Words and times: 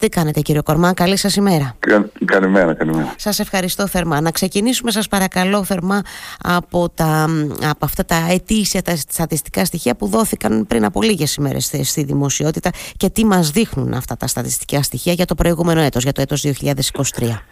Τι 0.00 0.08
κάνετε 0.08 0.40
κύριο 0.40 0.62
Κορμά, 0.62 0.94
καλή 0.94 1.16
σας 1.16 1.36
ημέρα. 1.36 1.76
καλημέρα, 2.24 2.74
καλημέρα. 2.74 3.14
Σας 3.16 3.38
ευχαριστώ 3.38 3.86
θερμά. 3.86 4.20
Να 4.20 4.30
ξεκινήσουμε 4.30 4.90
σας 4.90 5.08
παρακαλώ 5.08 5.64
θερμά 5.64 6.02
από, 6.42 6.88
τα, 6.94 7.26
από 7.70 7.84
αυτά 7.84 8.04
τα 8.04 8.26
αιτήσια, 8.30 8.82
τα 8.82 8.96
στατιστικά 8.96 9.64
στοιχεία 9.64 9.94
που 9.94 10.06
δόθηκαν 10.06 10.66
πριν 10.66 10.84
από 10.84 11.02
λίγες 11.02 11.34
ημέρες 11.34 11.64
στη 11.82 12.04
δημοσιότητα 12.04 12.70
και 12.96 13.10
τι 13.10 13.24
μας 13.24 13.50
δείχνουν 13.50 13.92
αυτά 13.92 14.16
τα 14.16 14.26
στατιστικά 14.26 14.82
στοιχεία 14.82 15.12
για 15.12 15.24
το 15.24 15.34
προηγούμενο 15.34 15.80
έτος, 15.80 16.02
για 16.02 16.12
το 16.12 16.20
έτος 16.20 16.44
2023. 16.44 17.42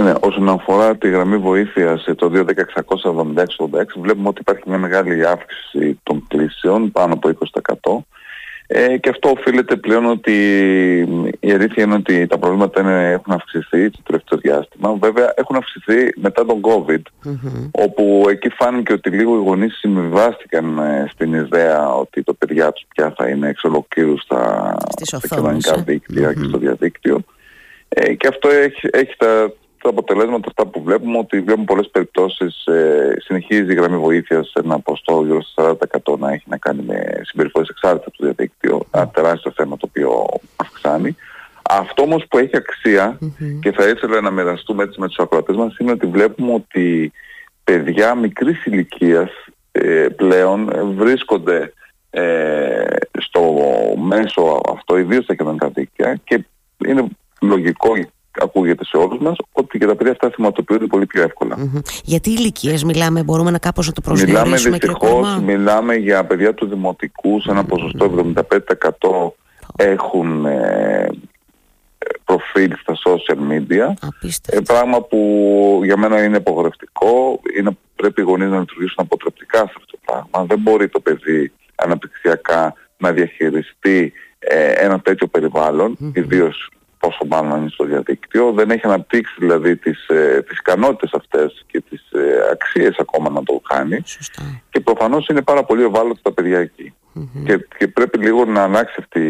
Ναι, 0.00 0.12
όσον 0.20 0.48
αφορά 0.48 0.96
τη 0.96 1.08
γραμμή 1.10 1.36
βοήθειας 1.36 2.04
το 2.16 2.30
21676 2.34 4.00
βλέπουμε 4.00 4.28
ότι 4.28 4.40
υπάρχει 4.40 4.62
μια 4.66 4.78
μεγάλη 4.78 5.26
αύξηση 5.26 6.00
των 6.02 6.24
κλήσεων, 6.28 6.92
πάνω 6.92 7.12
από 7.12 7.28
20%. 7.28 8.04
Ε, 8.74 8.96
και 8.96 9.08
αυτό 9.08 9.28
οφείλεται 9.28 9.76
πλέον 9.76 10.04
ότι 10.04 10.32
η 11.40 11.52
αλήθεια 11.52 11.82
είναι 11.84 11.94
ότι 11.94 12.26
τα 12.26 12.38
προβλήματα 12.38 12.80
είναι, 12.80 13.10
έχουν 13.10 13.32
αυξηθεί 13.32 13.90
το 13.90 13.98
τελευταίο 14.02 14.38
διάστημα. 14.38 14.92
Βέβαια 15.00 15.32
έχουν 15.36 15.56
αυξηθεί 15.56 16.12
μετά 16.16 16.44
τον 16.44 16.60
COVID, 16.62 17.30
όπου 17.70 18.24
εκεί 18.28 18.48
φάνηκε 18.48 18.92
ότι 18.92 19.10
λίγο 19.10 19.34
οι 19.34 19.42
γονείς 19.42 19.78
συμβιβάστηκαν 19.78 20.78
ε, 20.78 21.08
στην 21.12 21.34
ιδέα 21.34 21.94
ότι 21.94 22.22
το 22.22 22.34
παιδιά 22.34 22.72
τους 22.72 22.84
πια 22.94 23.14
θα 23.16 23.28
είναι 23.28 23.48
εξ 23.48 23.64
ολοκλήρου 23.64 24.18
στα, 24.18 24.76
κοινωνικά 25.28 25.74
ε. 25.78 25.82
δίκτυα 25.82 26.32
και 26.32 26.44
στο 26.44 26.58
διαδίκτυο. 26.58 27.24
Ε, 27.88 28.14
και 28.14 28.26
αυτό 28.26 28.48
έχει, 28.48 28.88
έχει 28.92 29.16
τα, 29.16 29.52
τα 29.82 29.88
αποτελέσματα 29.88 30.48
αυτά 30.48 30.66
που 30.66 30.82
βλέπουμε 30.82 31.18
ότι 31.18 31.40
βλέπουμε 31.40 31.64
πολλές 31.64 31.90
περιπτώσεις 31.90 32.64
ε, 32.66 33.14
συνεχίζει 33.18 33.72
η 33.72 33.74
γραμμή 33.74 33.96
βοήθειας 33.96 34.46
σε 34.46 34.60
ένα 34.64 34.80
ποστό 34.80 35.22
γύρω 35.24 35.42
στο 35.42 35.78
40% 36.14 36.18
να 36.18 36.32
έχει 36.32 36.44
να 36.46 36.56
κάνει 36.56 36.82
με 36.82 37.20
συμπεριφορές 37.22 37.68
εξάρτητα 37.68 38.04
από 38.06 38.16
το 38.16 38.24
διαδίκτυο 38.24 38.86
ένα 38.90 39.08
τεράστιο 39.08 39.52
θέμα 39.56 39.76
το 39.76 39.86
οποίο 39.88 40.26
αυξάνει. 40.56 41.16
Αυτό 41.62 42.02
όμως 42.02 42.26
που 42.28 42.38
έχει 42.38 42.50
και 43.60 43.72
θα 43.72 43.88
ήθελα 43.88 44.20
να 44.20 44.30
μοιραστούμε 44.30 44.82
έτσι 44.82 45.00
με 45.00 45.06
τους 45.06 45.18
ακροατές 45.18 45.56
μας 45.56 45.76
είναι 45.78 45.90
ότι 45.90 46.06
βλέπουμε 46.06 46.52
ότι 46.52 47.12
παιδιά 47.64 48.14
μικρής 48.14 48.64
ηλικίας 48.64 49.30
ε, 49.72 50.06
πλέον 50.16 50.70
βρίσκονται 50.96 51.72
ε, 52.10 52.84
στο 53.18 53.54
μέσο 53.96 54.60
αυτό, 54.72 54.98
ιδίως 54.98 55.24
στα 55.24 55.34
κοινωνικά 55.34 55.68
δίκτυα 55.68 56.20
και 56.24 56.44
είναι 56.86 57.06
λογικό 57.40 57.96
ακούγεται 58.40 58.84
σε 58.84 58.96
όλους 58.96 59.18
μας 59.20 59.36
ότι 59.52 59.78
και 59.78 59.86
τα 59.86 59.96
παιδιά 59.96 60.12
αυτά 60.12 60.30
θυματοποιούνται 60.30 60.86
πολύ 60.86 61.06
πιο 61.06 61.22
εύκολα. 61.22 61.56
Γιατί 62.04 62.30
ηλικίες 62.30 62.84
μιλάμε, 62.84 63.22
μπορούμε 63.22 63.50
να 63.50 63.58
κάπως 63.58 63.86
να 63.86 63.92
το 63.92 64.00
προσδιορίσουμε 64.00 64.46
Μιλάμε 64.46 64.78
δυστυχώς, 64.78 65.38
μιλάμε 65.38 65.94
για 65.94 66.24
παιδιά 66.24 66.54
του 66.54 66.66
δημοτικού 66.66 67.40
σε 67.40 67.50
ένα 67.50 67.64
ποσοστό 67.64 68.32
75% 69.78 69.86
έχουν 69.86 70.46
ε, 70.46 71.08
προφίλ 72.24 72.72
στα 72.80 72.94
social 73.04 73.52
media. 73.52 74.08
Ε, 74.46 74.60
πράγμα 74.60 75.02
που 75.02 75.80
για 75.84 75.96
μένα 75.96 76.24
είναι 76.24 76.36
απογορευτικό. 76.36 77.40
Είναι, 77.58 77.70
πρέπει 77.96 78.20
οι 78.20 78.24
γονείς 78.24 78.50
να 78.50 78.58
λειτουργήσουν 78.58 78.96
αποτρεπτικά 78.96 79.58
σε 79.58 79.72
αυτό 79.76 79.84
το 79.86 79.98
πράγμα. 80.04 80.46
Δεν 80.46 80.58
μπορεί 80.58 80.88
το 80.88 81.00
παιδί 81.00 81.52
αναπτυξιακά 81.74 82.74
να 82.98 83.12
διαχειριστεί 83.12 84.12
ε, 84.38 84.70
ένα 84.70 85.00
τέτοιο 85.00 85.26
περιβάλλον, 85.26 85.96
mm-hmm. 86.00 86.16
ιδίως 86.16 86.70
πόσο 87.02 87.24
μάλλον 87.28 87.60
είναι 87.60 87.68
στο 87.68 87.84
διαδίκτυο, 87.84 88.52
δεν 88.52 88.70
έχει 88.70 88.86
αναπτύξει 88.86 89.34
δηλαδή 89.38 89.76
τις, 89.76 90.08
ε, 90.08 90.42
τις 90.48 90.58
ικανότητες 90.58 91.10
αυτές 91.12 91.64
και 91.66 91.82
τις 91.88 92.10
ε, 92.10 92.48
αξίες 92.52 92.96
ακόμα 92.98 93.30
να 93.30 93.42
το 93.42 93.60
κάνει 93.68 94.02
Σωστά. 94.04 94.62
και 94.70 94.80
προφανώς 94.80 95.26
είναι 95.28 95.42
πάρα 95.42 95.64
πολύ 95.64 95.82
ευάλωτα 95.82 96.20
τα 96.22 96.32
παιδιά 96.32 96.64
και, 97.44 97.66
και 97.78 97.88
πρέπει 97.88 98.18
λίγο 98.18 98.44
να 98.44 98.62
αλλάξει 98.62 98.94
αυτή 98.98 99.20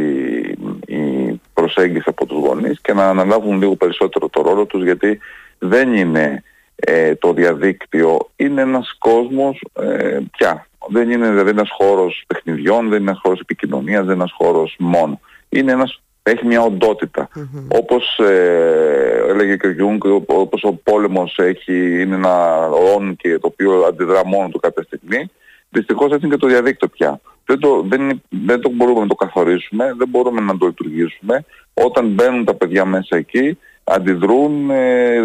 η 0.86 1.40
προσέγγιση 1.54 2.04
από 2.06 2.26
τους 2.26 2.38
γονείς 2.38 2.80
και 2.80 2.92
να 2.92 3.08
αναλάβουν 3.08 3.58
λίγο 3.58 3.76
περισσότερο 3.76 4.28
το 4.28 4.42
ρόλο 4.42 4.66
τους 4.66 4.82
γιατί 4.82 5.18
δεν 5.58 5.94
είναι 5.94 6.42
ε, 6.74 7.14
το 7.14 7.32
διαδίκτυο, 7.32 8.30
είναι 8.36 8.60
ένας 8.60 8.96
κόσμος 8.98 9.64
ε, 9.72 10.18
πια. 10.36 10.66
Δεν 10.88 11.10
είναι 11.10 11.28
δηλαδή 11.30 11.50
ένας 11.50 11.70
χώρος 11.70 12.24
παιχνιδιών, 12.26 12.88
δεν 12.88 13.00
είναι 13.00 13.10
ένας 13.10 13.20
χώρος 13.22 13.40
επικοινωνίας, 13.40 14.04
δεν 14.04 14.14
είναι 14.14 14.22
ένας 14.22 14.32
χώρος 14.38 14.76
μόνο. 14.78 15.20
Είναι 15.48 15.72
ένας 15.72 16.02
έχει 16.22 16.46
μια 16.46 16.62
οντότητα. 16.62 17.28
Mm-hmm. 17.34 17.78
Όπως 17.80 18.18
ε, 18.18 19.24
έλεγε 19.28 19.56
και 19.56 19.66
ο 19.66 19.70
Γιουνγκ, 19.70 20.04
όπως 20.26 20.62
ο 20.62 20.72
πόλεμος 20.72 21.38
έχει, 21.38 22.00
είναι 22.00 22.14
ένα 22.14 22.66
όν 22.68 23.16
και 23.16 23.38
το 23.38 23.46
οποίο 23.46 23.72
αντιδρά 23.72 24.26
μόνο 24.26 24.48
του 24.48 24.60
κάποια 24.60 24.82
στιγμή, 24.82 25.30
δυστυχώς 25.70 26.12
έτσι 26.12 26.26
είναι 26.26 26.34
και 26.34 26.40
το 26.40 26.46
διαδίκτυο 26.46 26.88
πια. 26.88 27.20
Δεν 27.46 27.58
το, 27.58 27.82
δεν, 27.88 28.22
δεν 28.28 28.60
το 28.60 28.70
μπορούμε 28.70 29.00
να 29.00 29.06
το 29.06 29.14
καθορίσουμε, 29.14 29.94
δεν 29.98 30.08
μπορούμε 30.08 30.40
να 30.40 30.58
το 30.58 30.66
λειτουργήσουμε. 30.66 31.44
Όταν 31.74 32.06
μπαίνουν 32.06 32.44
τα 32.44 32.54
παιδιά 32.54 32.84
μέσα 32.84 33.16
εκεί, 33.16 33.58
αντιδρούν, 33.84 34.70
ε, 34.70 35.20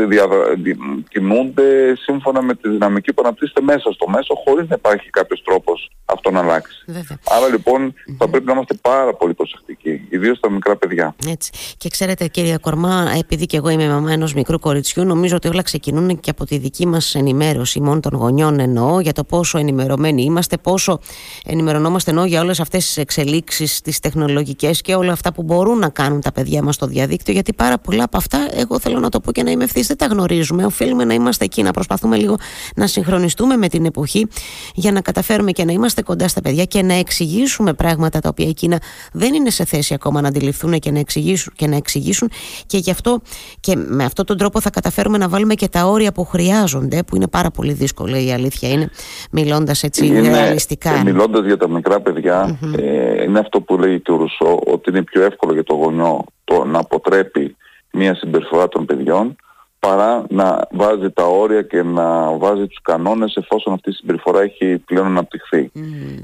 κινούνται 1.09 1.95
σύμφωνα 1.95 2.41
με 2.41 2.56
τη 2.56 2.69
δυναμική 2.69 3.13
που 3.13 3.22
αναπτύσσεται 3.25 3.62
μέσα 3.62 3.91
στο 3.91 4.07
μέσο 4.09 4.35
χωρίς 4.45 4.68
να 4.69 4.75
υπάρχει 4.75 5.09
κάποιος 5.09 5.41
τρόπος 5.44 5.91
αυτό 6.06 6.31
να 6.31 6.40
αλλάξει. 6.40 6.84
Βέβαια. 6.88 7.19
Άρα 7.29 7.47
λοιπόν 7.47 7.94
θα 8.18 8.29
πρέπει 8.29 8.45
να 8.45 8.53
είμαστε 8.53 8.73
πάρα 8.81 9.13
πολύ 9.13 9.34
προσεκτικοί, 9.34 10.07
ιδίως 10.09 10.38
στα 10.38 10.51
μικρά 10.51 10.75
παιδιά. 10.75 11.16
Έτσι. 11.28 11.51
Και 11.78 11.90
ξέρετε 11.90 12.28
κύριε 12.28 12.57
Κορμά, 12.57 13.13
επειδή 13.18 13.45
και 13.45 13.57
εγώ 13.57 13.69
είμαι 13.69 13.88
μαμά 13.88 14.12
ενός 14.12 14.34
μικρού 14.34 14.59
κοριτσιού, 14.59 15.03
νομίζω 15.03 15.35
ότι 15.35 15.47
όλα 15.47 15.62
ξεκινούν 15.62 16.19
και 16.19 16.29
από 16.29 16.45
τη 16.45 16.57
δική 16.57 16.88
μας 16.88 17.16
ενημέρωση, 17.16 17.79
μόνο 17.79 18.00
των 18.00 18.13
γονιών 18.13 18.59
εννοώ, 18.59 19.00
για 19.00 19.13
το 19.13 19.24
πόσο 19.24 19.57
ενημερωμένοι 19.57 20.24
είμαστε, 20.24 20.57
πόσο 20.57 21.00
ενημερωνόμαστε 21.45 22.09
εννοώ 22.09 22.25
για 22.25 22.41
όλες 22.41 22.59
αυτές 22.59 22.85
τις 22.85 22.97
εξελίξεις, 22.97 23.81
τις 23.81 24.00
τεχνολογικές 24.00 24.81
και 24.81 24.95
όλα 24.95 25.12
αυτά 25.12 25.34
που 25.34 25.44
μπορούν 25.44 25.79
να 25.79 25.89
κάνουν 25.89 26.22
τα 26.22 26.31
παιδιά 26.31 26.63
μας 26.63 26.75
στο 26.75 26.85
διαδίκτυο, 26.85 27.34
γιατί 27.34 27.53
πάρα 27.53 27.78
πολλά 27.78 28.03
από 28.03 28.18
αυτά 28.18 28.47
εγώ 28.52 28.80
θέλω 28.80 29.00
να 29.00 29.09
το 29.09 29.19
πω 29.19 29.31
και 29.31 29.44
να 29.44 29.52
είμαι 29.52 29.63
ευθύς, 29.63 29.88
δεν 29.88 29.97
τα 29.97 30.06
γνωρίζουμε. 30.06 30.66
Οφείλουμε 30.66 31.03
να 31.03 31.13
είμαστε 31.13 31.46
εκεί, 31.46 31.63
να 31.63 31.72
προσπαθούμε 31.72 32.18
λίγο 32.18 32.35
να 32.75 32.88
συγχρονιστούμε 32.88 33.58
με 33.58 33.68
την 33.68 33.85
εποχή 33.85 34.28
για 34.74 34.91
να 34.91 35.02
καταφέρουμε 35.02 35.52
και 35.52 35.66
να 35.66 35.72
είμαστε 35.72 36.02
κοντά 36.02 36.28
στα 36.28 36.41
παιδιά 36.41 36.63
και 36.63 36.81
να 36.81 36.94
εξηγήσουμε 36.94 37.74
πράγματα 37.74 38.19
τα 38.19 38.30
οποία 38.30 38.47
εκείνα 38.47 38.80
δεν 39.13 39.34
είναι 39.34 39.50
σε 39.50 39.66
θέση 39.66 39.94
ακόμα 39.94 40.22
να 40.22 40.28
αντιληφθούν 40.28 40.80
και 40.80 40.91
να 40.91 41.00
εξηγήσουν 41.00 41.53
και, 41.56 41.68
να 41.68 41.75
εξηγήσουν 41.75 42.30
και 42.66 42.78
γι' 42.78 42.91
αυτό 42.91 43.22
και 43.59 43.75
με 43.75 44.03
αυτόν 44.03 44.25
τον 44.25 44.38
τρόπο 44.38 44.62
θα 44.62 44.69
καταφέρουμε 44.69 45.18
να 45.18 45.30
βάλουμε 45.30 45.53
και 45.53 45.68
τα 45.68 45.86
όρια 45.86 46.12
που 46.12 46.25
χρειάζονται, 46.25 47.03
που 47.03 47.16
είναι 47.16 47.28
πάρα 47.28 47.52
πολύ 47.52 47.74
δύσκολο 47.74 48.18
η 48.18 48.31
αλήθεια 48.31 48.69
είναι, 48.69 48.90
μιλώντας 49.31 49.84
έτσι 49.84 50.06
είναι, 50.06 50.30
ρεαλιστικά. 50.30 50.94
Ε, 50.94 51.03
μιλώντας 51.03 51.46
για 51.46 51.57
τα 51.57 51.69
μικρά 51.69 52.00
παιδιά, 52.00 52.59
ε, 52.78 53.24
είναι 53.24 53.40
αυτό 53.40 53.62
που 53.62 53.78
λέει 53.78 54.00
και 54.00 54.12
ο 54.12 54.16
Ρουσό, 54.16 54.59
ότι 54.66 54.90
είναι 54.90 55.03
πιο 55.03 55.24
εύκολο 55.24 55.53
για 55.53 55.63
το 55.63 55.74
γονιό 55.74 56.24
το 56.44 56.66
να 56.66 56.80
αποτρέπει 56.80 57.56
μια 57.92 58.16
συμπεριφορά 58.16 58.68
των 58.68 58.86
παιδιών 58.86 59.36
παρά 59.80 60.25
να 60.30 60.68
βάζει 60.72 61.09
τα 61.09 61.25
όρια 61.25 61.62
και 61.62 61.84
να 61.84 62.31
βάζει 62.38 62.68
τους 62.68 62.81
κανόνες 62.81 63.36
εφόσον 63.36 63.74
αυτή 63.74 63.90
η 63.90 63.94
συμπεριφορά 63.94 64.42
έχει 64.42 64.78
πλέον 64.86 65.06
αναπτυχθεί. 65.06 65.72
Mm. 65.75 65.80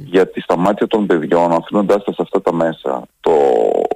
Γιατί 0.06 0.42
στα 0.42 0.58
μάτια 0.58 0.88
των 0.88 1.06
παιδιών, 1.06 1.52
αφήνοντάς 1.52 2.04
τα 2.04 2.12
σε 2.12 2.22
αυτά 2.22 2.42
τα 2.42 2.54
μέσα, 2.54 3.02
το 3.20 3.32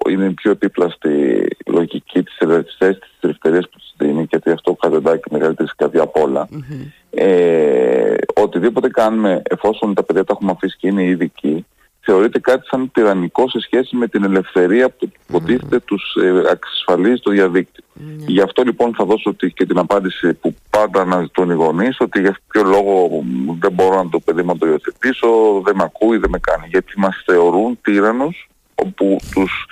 είναι 0.10 0.26
η 0.26 0.32
πιο 0.32 0.52
επίπλαστη 0.52 1.48
λογική 1.66 2.24
της 2.24 2.38
ευαισθησίας 2.38 3.00
της 3.00 3.10
ελευθερίας 3.20 3.70
που 3.70 3.78
της 3.78 3.94
δίνει, 3.98 4.28
γιατί 4.30 4.52
αυτό 4.52 4.74
κατεντάει 4.74 5.20
και 5.20 5.30
μεγαλύτερη 5.32 5.70
καρδιά 5.76 6.02
απ' 6.02 6.18
όλα. 6.18 6.48
Mm-hmm. 6.52 6.92
Ε, 7.10 8.14
οτιδήποτε 8.36 8.90
κάνουμε, 8.90 9.42
εφόσον 9.50 9.94
τα 9.94 10.04
παιδιά 10.04 10.24
τα 10.24 10.34
έχουμε 10.36 10.52
αφήσει 10.52 10.78
και 10.78 10.88
είναι 10.88 11.04
ειδικοί, 11.04 11.66
θεωρείται 12.08 12.40
κάτι 12.40 12.68
σαν 12.68 12.92
τυραννικό 12.94 13.50
σε 13.50 13.60
σχέση 13.60 13.96
με 13.96 14.08
την 14.08 14.24
ελευθερία 14.24 14.90
που 14.90 15.12
υποτίθεται 15.28 15.80
τους 15.80 16.04
ε, 16.24 16.52
εξασφαλίζει 16.52 17.22
το 17.22 17.32
διαδίκτυο. 17.32 17.84
Mm. 18.00 18.02
Γι' 18.28 18.42
αυτό 18.42 18.64
λοιπόν 18.64 18.94
θα 18.96 19.06
δώσω 19.06 19.36
και 19.54 19.66
την 19.66 19.78
απάντηση 19.78 20.34
που 20.34 20.56
πάντα 20.70 21.02
αναζητούν 21.02 21.50
οι 21.50 21.54
γονείς 21.54 21.98
ότι 22.00 22.20
για 22.20 22.38
ποιο 22.48 22.64
λόγο 22.64 23.24
δεν 23.60 23.72
μπορώ 23.72 24.04
να 24.04 24.10
το 24.10 24.20
παιδί 24.20 24.44
να 24.44 24.58
το 24.58 24.68
υιοθετήσω, 24.68 25.28
δεν 25.66 25.76
με 25.76 25.84
ακούει, 25.84 26.18
δεν 26.18 26.30
με 26.30 26.40
κάνει. 26.40 26.68
Γιατί 26.68 27.00
μας 27.00 27.24
θεωρούν 27.26 27.80
τύραννους 27.82 28.50
όπου 28.76 29.18
τους 29.34 29.66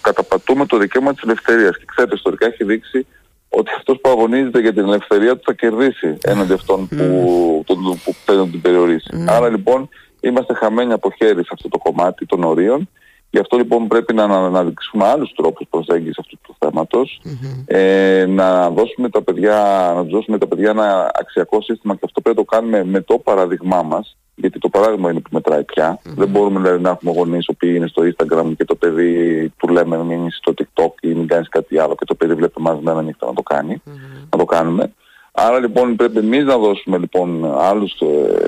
καταπατούμε 0.00 0.66
το 0.66 0.78
δικαίωμα 0.78 1.12
της 1.14 1.22
ελευθερίας. 1.22 1.76
Και 1.78 1.84
ξέρετε, 1.86 2.14
ιστορικά 2.14 2.46
έχει 2.46 2.64
δείξει 2.64 3.06
ότι 3.48 3.70
αυτός 3.76 3.98
που 4.00 4.10
αγωνίζεται 4.10 4.60
για 4.60 4.72
την 4.72 4.82
ελευθερία 4.82 5.36
του 5.36 5.42
θα 5.44 5.52
κερδίσει 5.52 6.16
έναντι 6.22 6.52
αυτών 6.52 6.88
που, 6.88 7.62
τον, 7.66 7.78
που 8.04 8.14
θέλουν 8.24 8.44
να 8.44 8.50
την 8.50 8.60
περιορίσει. 8.60 9.24
Άρα 9.28 9.48
λοιπόν 9.48 9.88
είμαστε 10.28 10.54
χαμένοι 10.54 10.92
από 10.92 11.10
χέρι 11.10 11.44
σε 11.44 11.50
αυτό 11.52 11.68
το 11.68 11.78
κομμάτι 11.78 12.26
των 12.26 12.44
ορίων. 12.44 12.88
Γι' 13.30 13.38
αυτό 13.38 13.56
λοιπόν 13.56 13.86
πρέπει 13.86 14.14
να 14.14 14.24
αναδείξουμε 14.24 15.06
άλλους 15.06 15.32
τρόπους 15.36 15.66
προσέγγισης 15.70 16.18
αυτού 16.18 16.38
του 16.42 16.56
θεματος 16.58 17.20
ε, 17.66 18.26
να, 18.28 18.70
δώσουμε 18.70 19.08
τα 19.08 19.22
παιδιά, 19.22 19.92
να 19.96 20.02
τους 20.02 20.12
δώσουμε 20.12 20.38
τα 20.38 20.46
παιδιά 20.46 20.70
ένα 20.70 21.10
αξιακό 21.14 21.62
σύστημα 21.62 21.94
και 21.94 22.00
αυτό 22.04 22.20
πρέπει 22.20 22.38
να 22.38 22.44
το 22.44 22.50
κάνουμε 22.56 22.84
με 22.84 23.00
το 23.00 23.18
παράδειγμά 23.18 23.82
μας 23.82 24.16
γιατί 24.34 24.58
το 24.58 24.68
παράδειγμα 24.68 25.10
είναι 25.10 25.20
που 25.20 25.30
μετράει 25.32 25.64
πια. 25.64 25.98
Δεν 26.02 26.28
μπορούμε 26.28 26.60
δηλαδή, 26.60 26.82
να 26.82 26.90
έχουμε 26.90 27.12
γονείς 27.12 27.46
που 27.46 27.66
είναι 27.66 27.86
στο 27.86 28.02
Instagram 28.02 28.52
και 28.56 28.64
το 28.64 28.74
παιδί 28.74 29.48
του 29.56 29.68
λέμε 29.68 30.04
μην 30.04 30.26
είσαι 30.26 30.38
στο 30.42 30.54
TikTok 30.56 30.92
ή 31.00 31.08
μην 31.08 31.26
κάνεις 31.26 31.48
κάτι 31.48 31.78
άλλο 31.78 31.94
και 31.94 32.04
το 32.04 32.14
παιδί 32.14 32.34
βλέπει 32.34 32.60
μας 32.60 32.80
μένα 32.80 33.02
νύχτα 33.02 33.26
να 33.26 33.32
το 33.32 33.42
κάνει, 33.42 33.82
να 34.30 34.38
το 34.38 34.44
κάνουμε. 34.44 34.92
Άρα 35.32 35.58
λοιπόν 35.58 35.96
πρέπει 35.96 36.18
εμείς 36.18 36.44
να 36.44 36.58
δώσουμε 36.58 36.98
λοιπόν 36.98 37.44
άλλους 37.60 38.00
ε, 38.00 38.46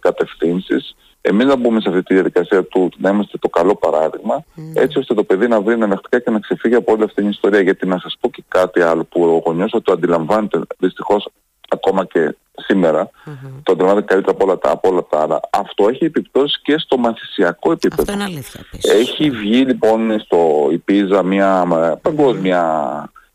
κατευθύνσεις 0.00 0.96
εμείς 1.20 1.46
να 1.46 1.56
μπούμε 1.56 1.80
σε 1.80 1.88
αυτή 1.88 2.02
τη 2.02 2.14
διαδικασία 2.14 2.64
του 2.64 2.90
να 2.96 3.10
είμαστε 3.10 3.38
το 3.38 3.48
καλό 3.48 3.74
παράδειγμα, 3.74 4.44
έτσι 4.74 4.98
ώστε 4.98 5.14
το 5.14 5.24
παιδί 5.24 5.48
να 5.48 5.60
βρει 5.60 5.74
εναλλακτικά 5.74 6.18
και 6.18 6.30
να 6.30 6.38
ξεφύγει 6.38 6.74
από 6.74 6.92
όλη 6.92 7.02
αυτή 7.02 7.14
την 7.14 7.30
ιστορία. 7.30 7.60
Γιατί 7.60 7.86
να 7.86 7.98
σας 7.98 8.16
πω 8.20 8.30
και 8.30 8.42
κάτι 8.48 8.80
άλλο 8.80 9.04
που 9.04 9.22
ο 9.22 9.42
γονιός 9.44 9.76
το 9.82 9.92
αντιλαμβάνεται 9.92 10.60
δυστυχώς 10.78 11.28
ακόμα 11.68 12.04
και 12.04 12.36
σήμερα, 12.56 13.10
mm-hmm. 13.10 13.50
το 13.62 13.72
αντιλαμβάνεται 13.72 14.06
καλύτερα 14.06 14.36
από 14.36 14.44
όλα, 14.44 14.58
τα, 14.58 14.70
από 14.70 14.88
όλα 14.88 15.06
τα 15.10 15.20
άλλα. 15.20 15.40
Αυτό 15.50 15.88
έχει 15.88 16.04
επιπτώσει 16.04 16.60
και 16.62 16.78
στο 16.78 16.96
μαθησιακό 16.96 17.72
επίπεδο. 17.72 18.02
Αυτό 18.02 18.14
είναι 18.14 18.24
αλήθεια. 18.24 18.60
Έχει 18.82 19.30
βγει 19.30 19.64
λοιπόν 19.64 20.20
στο 20.20 20.68
ΙΠΙΖΑ 20.70 21.22
μια 21.22 21.64
παγκόσμια 22.02 22.62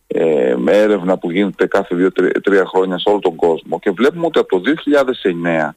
ε, 0.08 0.56
έρευνα 0.66 1.18
που 1.18 1.32
γίνεται 1.32 1.68
κάθε 1.68 1.96
δύο-τρία 1.96 2.66
χρόνια 2.66 2.98
σε 2.98 3.10
όλο 3.10 3.20
τον 3.20 3.36
κόσμο 3.36 3.80
και 3.80 3.92
βλέπουμε 3.92 4.26
ότι 4.26 4.40
από 4.40 4.60
το 4.60 4.72
2009 5.66 5.70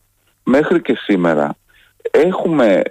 μέχρι 0.42 0.82
και 0.82 0.94
σήμερα 0.96 1.56
έχουμε 2.10 2.82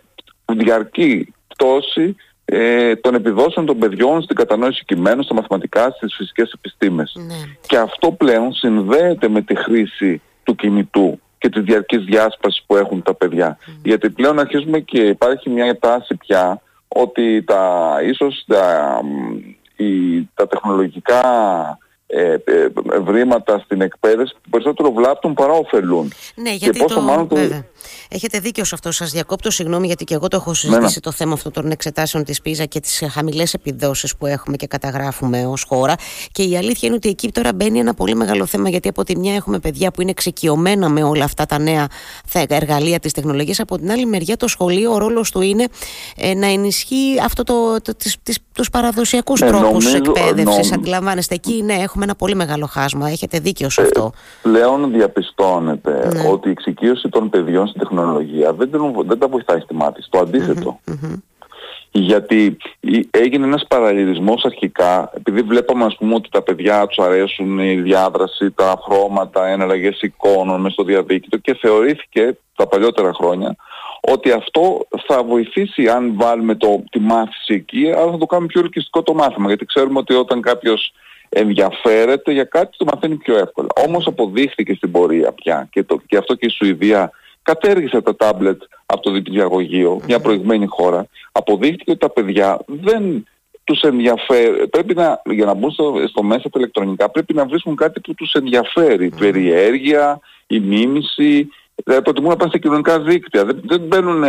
διαρκή 0.46 1.34
πτώση 1.48 2.16
ε, 2.46 2.96
των 2.96 3.16
επιδόσεων 3.16 3.66
των 3.66 3.78
παιδιών 3.78 4.22
στην 4.22 4.36
κατανόηση 4.36 4.86
κειμένων, 4.86 5.24
στα 5.24 5.34
μαθηματικά, 5.34 5.92
στις 5.92 6.16
φυσικές 6.16 6.52
επιστήμες. 6.52 7.14
Ναι. 7.16 7.36
Και 7.68 7.78
αυτό 7.78 8.12
πλέον 8.12 8.54
συνδέεται 8.54 9.28
με 9.28 9.42
τη 9.42 9.56
χρήση 9.56 10.22
του 10.44 10.56
κινητού 10.56 11.20
και 11.38 11.50
της 11.50 11.62
διαρκής 11.64 12.04
διάσπασης 12.04 12.64
που 12.68 12.76
έχουν 12.76 13.02
τα 13.02 13.14
παιδιά. 13.14 13.58
Γιατί 13.84 14.10
πλέον 14.10 14.40
αρχίζουμε 14.40 14.80
και 14.80 15.00
υπάρχει 15.02 15.50
μια 15.50 15.80
τάση 15.80 16.16
πια 16.16 16.62
ότι 16.88 17.44
τα, 17.44 17.96
ίσως 18.04 18.44
τα, 18.48 19.00
τα 20.34 20.48
τεχνολογικά 20.48 21.22
ε, 22.18 22.34
ε, 22.34 22.68
βρήματα 23.00 23.60
στην 23.60 23.82
εκπαίδευση 23.82 24.34
που 24.44 24.50
περισσότερο 24.50 24.92
βλάπτουν 24.92 25.34
παρά 25.34 25.54
ωφελούν. 25.54 26.14
Ναι, 26.36 26.54
γιατί 26.54 26.78
και 26.78 26.84
πόσο 26.84 26.96
το... 26.96 27.02
μάλλον 27.02 27.28
το... 27.28 27.38
Έχετε 28.10 28.40
δίκιο 28.40 28.64
σε 28.64 28.76
αυτό. 28.76 28.92
Σας 28.92 29.12
διακόπτω, 29.12 29.52
συγγνώμη, 29.52 29.88
γιατί 29.88 30.04
και 30.04 30.14
εγώ 30.14 30.28
το 30.28 30.36
έχω 30.38 30.50
ναι, 30.50 30.56
συζητήσει 30.56 30.94
ναι. 30.96 31.02
το 31.02 31.12
θέμα 31.12 31.34
αυτό 31.34 31.52
των 31.52 31.72
εξετάσεων 31.72 32.24
της 32.24 32.42
ΠΙΖΑ 32.42 32.66
και 32.66 32.80
τις 32.80 33.04
χαμηλές 33.12 33.54
επιδόσεις 33.54 34.16
που 34.16 34.26
έχουμε 34.26 34.56
και 34.56 34.68
καταγράφουμε 34.68 35.46
ως 35.46 35.64
χώρα. 35.68 35.96
Και 36.32 36.44
η 36.44 36.58
αλήθεια 36.58 36.88
είναι 36.88 36.96
ότι 36.96 37.10
εκεί 37.10 37.32
τώρα 37.32 37.54
μπαίνει 37.54 37.80
ένα 37.80 37.94
πολύ 37.94 38.16
μεγάλο 38.16 38.46
θέμα, 38.46 38.70
γιατί 38.70 38.88
από 38.88 39.04
τη 39.04 39.18
μια 39.18 39.36
έχουμε 39.36 39.60
παιδιά 39.60 39.92
που 39.92 40.02
είναι 40.02 40.12
εξοικειωμένα 40.12 40.90
με 40.90 41.04
όλα 41.04 41.24
αυτά 41.24 41.46
τα 41.46 41.60
νέα 41.60 41.88
εργαλεία 42.48 43.00
της 43.00 43.12
τεχνολογίας. 43.12 43.60
Από 43.60 43.78
την 43.78 43.92
άλλη 43.92 44.06
μεριά, 44.06 44.38
το 44.38 44.48
σχολείο, 44.48 44.94
ο 44.94 44.98
ρόλος 44.98 45.32
του 45.32 45.42
είναι 45.42 45.68
ε, 46.18 46.34
να 46.34 46.48
ενισχύει 46.48 47.20
αυτό 47.24 47.44
το, 47.44 47.82
το, 47.82 47.94
τους 48.52 48.70
παραδοσιακούς 48.70 49.42
ναι, 49.42 49.48
τρόπους 49.48 49.94
εκπαίδευσης. 49.94 50.72
Αντιλαμβάνεστε, 50.72 51.34
εκεί 51.34 51.64
ναι, 51.64 51.74
έχουμε 51.74 52.05
ένα 52.06 52.16
πολύ 52.16 52.36
μεγάλο 52.36 52.66
χάσμα. 52.66 53.10
Έχετε 53.10 53.40
δίκιο 53.40 53.70
σε 53.70 53.82
ε, 53.82 53.84
αυτό. 53.84 54.12
Ε, 54.16 54.50
πλέον 54.50 54.92
διαπιστώνεται 54.92 56.08
ναι. 56.14 56.30
ότι 56.30 56.48
η 56.48 56.52
εξοικείωση 56.52 57.10
των 57.10 57.30
παιδιών 57.30 57.68
στην 57.68 57.80
τεχνολογία 57.80 58.54
δεν, 58.54 58.70
δεν 59.06 59.20
τα 59.20 59.28
βοηθάει 59.28 59.60
στη 59.60 59.74
μάθηση. 59.74 60.10
Το 60.10 60.20
αντιθετο 60.20 60.80
Γιατί 61.92 62.58
έγινε 63.12 63.46
ένας 63.46 63.66
παραλληλισμός 63.68 64.46
αρχικά, 64.46 65.12
επειδή 65.14 65.42
βλέπαμε 65.42 65.86
ας 65.86 65.96
πούμε 65.96 66.16
ότι 66.16 66.30
τα 66.30 66.42
παιδιά 66.42 66.88
τους 66.88 67.06
αρέσουν 67.06 67.60
η 67.60 67.76
διάδραση, 67.76 68.52
τα 68.52 68.82
χρώματα, 68.86 69.48
εναλλαγές 69.48 70.02
εικόνων 70.02 70.62
μέσα 70.62 70.74
στο 70.74 70.84
διαδίκτυο 70.84 71.38
και 71.38 71.58
θεωρήθηκε 71.62 72.38
τα 72.56 72.68
παλιότερα 72.68 73.14
χρόνια 73.14 73.56
ότι 74.08 74.32
αυτό 74.32 74.88
θα 75.08 75.24
βοηθήσει 75.24 75.88
αν 75.88 76.14
βάλουμε 76.16 76.56
το, 76.56 76.84
τη 76.90 77.00
μάθηση 77.00 77.54
εκεί, 77.54 77.92
αλλά 77.92 78.12
θα 78.12 78.18
το 78.18 78.26
κάνουμε 78.26 78.48
πιο 78.48 78.62
ελκυστικό 78.62 79.04
το 79.04 79.14
μάθημα. 79.14 79.48
Γιατί 79.48 79.66
ξέρουμε 79.66 80.00
ότι 80.00 80.14
όταν 80.14 80.42
κάποιος 80.42 80.94
ενδιαφέρεται 81.38 82.32
για 82.32 82.44
κάτι 82.44 82.78
το 82.78 82.86
μαθαίνει 82.86 83.16
πιο 83.16 83.38
εύκολα. 83.38 83.68
Όμως 83.88 84.08
αποδείχθηκε 84.08 84.74
στην 84.74 84.92
πορεία 84.92 85.32
πια 85.32 85.68
και, 85.72 85.84
το, 85.84 86.02
και 86.08 86.18
αυτό 86.18 86.36
και 86.36 86.46
η 86.46 86.50
Σουηδία 86.50 87.12
κατέργησε 87.42 88.02
τα 88.02 88.16
τάμπλετ 88.16 88.62
από 88.86 89.02
το 89.02 89.12
διπλιαγωγείο, 89.12 90.02
μια 90.08 90.20
προηγμένη 90.20 90.66
χώρα. 90.66 91.08
Αποδείχθηκε 91.32 91.92
ότι 91.92 92.00
τα 92.00 92.10
παιδιά 92.10 92.60
δεν 92.66 93.26
τους 93.64 93.82
ενδιαφέρει, 93.82 94.68
πρέπει 94.68 94.94
να, 94.94 95.22
για 95.26 95.46
να 95.46 95.54
μπουν 95.54 95.72
στο, 95.72 95.96
στο 96.08 96.24
μέσα 96.24 96.50
τα 96.50 96.60
ηλεκτρονικά, 96.60 97.10
πρέπει 97.10 97.34
να 97.34 97.46
βρίσκουν 97.46 97.76
κάτι 97.76 98.00
που 98.00 98.14
τους 98.14 98.34
ενδιαφέρει. 98.34 99.12
Mm. 99.14 99.20
Περιέργεια, 99.20 100.20
η 100.48 100.60
μίμηση, 100.60 101.50
δηλαδή 101.84 102.04
προτιμούν 102.04 102.30
να 102.30 102.36
πάνε 102.36 102.50
στα 102.50 102.60
κοινωνικά 102.60 103.00
δίκτυα. 103.00 103.46
Δεν, 103.46 103.62
δεν 103.64 103.82
μπαίνουν 103.82 104.24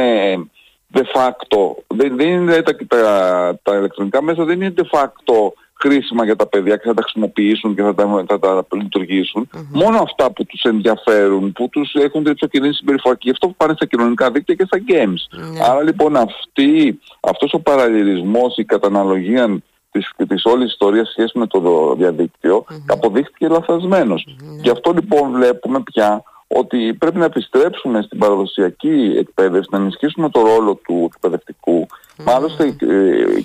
de 0.93 1.03
facto, 1.15 1.75
δεν, 1.87 2.17
δεν 2.17 2.29
είναι 2.29 2.63
τα, 2.63 2.77
τα, 2.87 3.59
τα 3.63 3.77
ηλεκτρονικά 3.77 4.23
μέσα, 4.23 4.45
δεν 4.45 4.61
είναι 4.61 4.75
de 4.77 4.99
facto 4.99 5.53
χρήσιμα 5.81 6.25
για 6.25 6.37
τα 6.37 6.47
παιδιά 6.47 6.77
και 6.77 6.87
θα 6.87 6.95
τα 6.95 7.03
χρησιμοποιήσουν 7.03 7.75
και 7.75 7.83
θα 7.83 7.95
τα, 7.95 8.25
θα 8.27 8.39
τα 8.39 8.67
λειτουργήσουν. 8.73 9.49
Mm-hmm. 9.53 9.67
Μόνο 9.73 9.99
αυτά 9.99 10.33
που 10.33 10.45
τους 10.45 10.63
ενδιαφέρουν, 10.63 11.53
που 11.53 11.69
τους 11.69 11.95
έχουν 11.95 12.23
την 12.23 12.33
εξοκινήσει 12.33 12.73
συμπεριφορά 12.73 13.15
και 13.15 13.23
γι' 13.25 13.31
αυτό 13.31 13.49
πάνε 13.57 13.73
στα 13.77 13.87
κοινωνικά 13.87 14.31
δίκτυα 14.31 14.55
και 14.55 14.65
στα 14.67 14.79
games. 14.89 15.39
Mm-hmm. 15.39 15.71
Άρα 15.71 15.83
λοιπόν 15.83 16.17
αυτή, 16.17 17.01
αυτός 17.21 17.53
ο 17.53 17.61
παραλληλισμός, 17.61 18.57
η 18.57 18.65
καταναλογία 18.65 19.59
της, 19.91 20.11
της 20.29 20.45
όλης 20.45 20.73
ιστορίας 20.73 21.09
σχέσης 21.09 21.33
με 21.33 21.47
το 21.47 21.95
διαδίκτυο 21.99 22.65
mm-hmm. 22.69 22.85
αποδείχθηκε 22.87 23.49
λαθασμένος. 23.49 24.27
Γι' 24.63 24.71
αυτό 24.71 24.93
λοιπόν 24.93 25.33
βλέπουμε 25.33 25.83
πια 25.83 26.23
ότι 26.49 26.95
πρέπει 26.95 27.19
να 27.19 27.25
επιστρέψουμε 27.25 28.03
στην 28.03 28.19
παραδοσιακή 28.19 29.15
εκπαίδευση, 29.19 29.69
να 29.73 29.79
ενισχύσουμε 29.79 30.31
το 30.31 30.41
ρόλο 30.41 30.75
του 30.75 31.11
εκπαιδευτικού. 31.15 31.87
Mm. 31.91 32.25
Μάλιστα 32.25 32.65
ε, 32.65 32.75